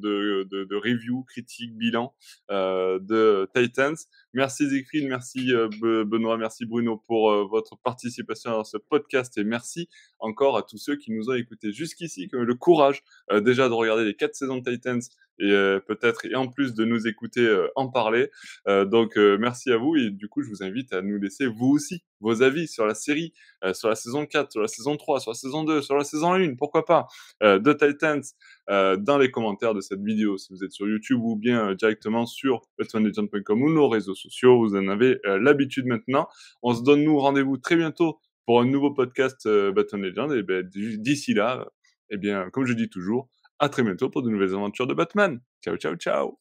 [0.50, 2.14] de, de review, critique, bilan
[2.50, 3.96] de Titans.
[4.34, 10.58] Merci Zécrine, merci Benoît, merci Bruno pour votre participation à ce podcast et merci encore
[10.58, 13.70] à tous ceux qui nous ont écoutés jusqu'ici, qui ont eu le courage euh, déjà
[13.70, 15.02] de regarder les quatre saisons de Titans
[15.40, 18.30] et euh, peut-être et en plus de nous écouter euh, en parler.
[18.68, 22.04] donc merci à vous et du coup je vous invite à nous laisser vous aussi
[22.20, 23.34] vos avis sur la série,
[23.74, 26.34] sur la saison 4, sur la saison 3, sur la saison 2, sur la saison
[26.34, 27.08] 1, pourquoi pas,
[27.42, 28.24] de Titans
[28.68, 32.62] dans les commentaires de cette vidéo si vous êtes sur YouTube ou bien directement sur
[32.80, 36.28] betonlegend.com ou nos réseaux sociaux, vous en avez l'habitude maintenant.
[36.64, 40.32] On se donne nous rendez-vous très bientôt pour un nouveau podcast euh, Legend.
[40.32, 41.68] Et ben, d'ici là,
[42.10, 43.30] eh bien, comme je dis toujours,
[43.60, 45.40] à très bientôt pour de nouvelles aventures de Batman.
[45.64, 46.40] Ciao, ciao, ciao.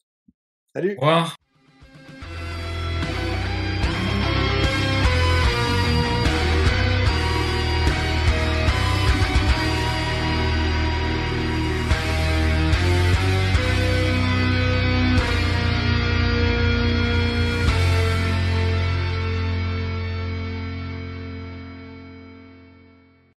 [0.73, 0.95] Salut.
[0.97, 1.37] Au revoir.